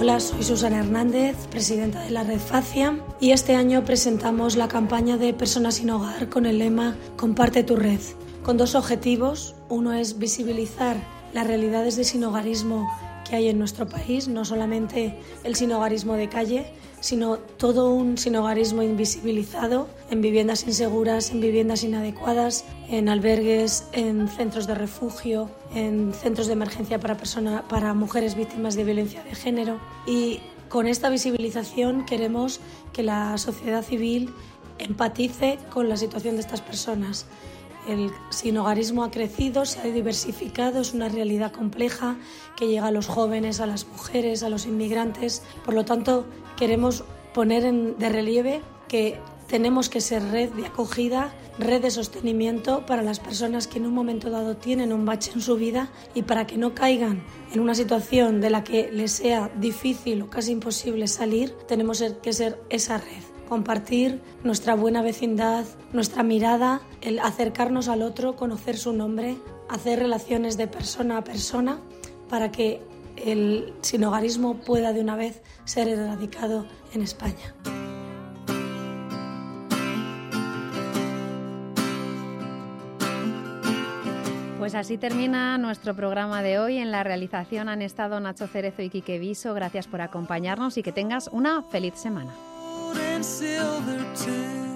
[0.00, 5.18] Hola, soy Susana Hernández, presidenta de la Red Facia, y este año presentamos la campaña
[5.18, 8.00] de Personas sin Hogar con el lema Comparte tu red,
[8.42, 9.54] con dos objetivos.
[9.68, 10.96] Uno es visibilizar
[11.34, 12.90] las realidades de sinhogarismo
[13.30, 16.66] que hay en nuestro país, no solamente el sinogarismo de calle,
[16.98, 24.66] sino todo un sinogarismo invisibilizado en viviendas inseguras, en viviendas inadecuadas, en albergues, en centros
[24.66, 27.16] de refugio, en centros de emergencia para,
[27.68, 29.78] para mujeres víctimas de violencia de género.
[30.08, 32.60] Y con esta visibilización queremos
[32.92, 34.30] que la sociedad civil
[34.78, 37.26] empatice con la situación de estas personas
[37.90, 42.16] el sinogarismo ha crecido, se ha diversificado, es una realidad compleja
[42.56, 45.42] que llega a los jóvenes, a las mujeres, a los inmigrantes.
[45.64, 46.26] Por lo tanto,
[46.56, 52.86] queremos poner en, de relieve que tenemos que ser red de acogida, red de sostenimiento
[52.86, 56.22] para las personas que en un momento dado tienen un bache en su vida y
[56.22, 60.52] para que no caigan en una situación de la que les sea difícil o casi
[60.52, 67.88] imposible salir, tenemos que ser esa red compartir nuestra buena vecindad, nuestra mirada, el acercarnos
[67.88, 69.38] al otro, conocer su nombre,
[69.68, 71.80] hacer relaciones de persona a persona
[72.28, 72.80] para que
[73.16, 77.54] el sinogarismo pueda de una vez ser erradicado en España.
[84.60, 86.78] Pues así termina nuestro programa de hoy.
[86.78, 89.54] En la realización han estado Nacho Cerezo y Quique Viso.
[89.54, 92.32] Gracias por acompañarnos y que tengas una feliz semana.
[92.98, 94.66] and silver too.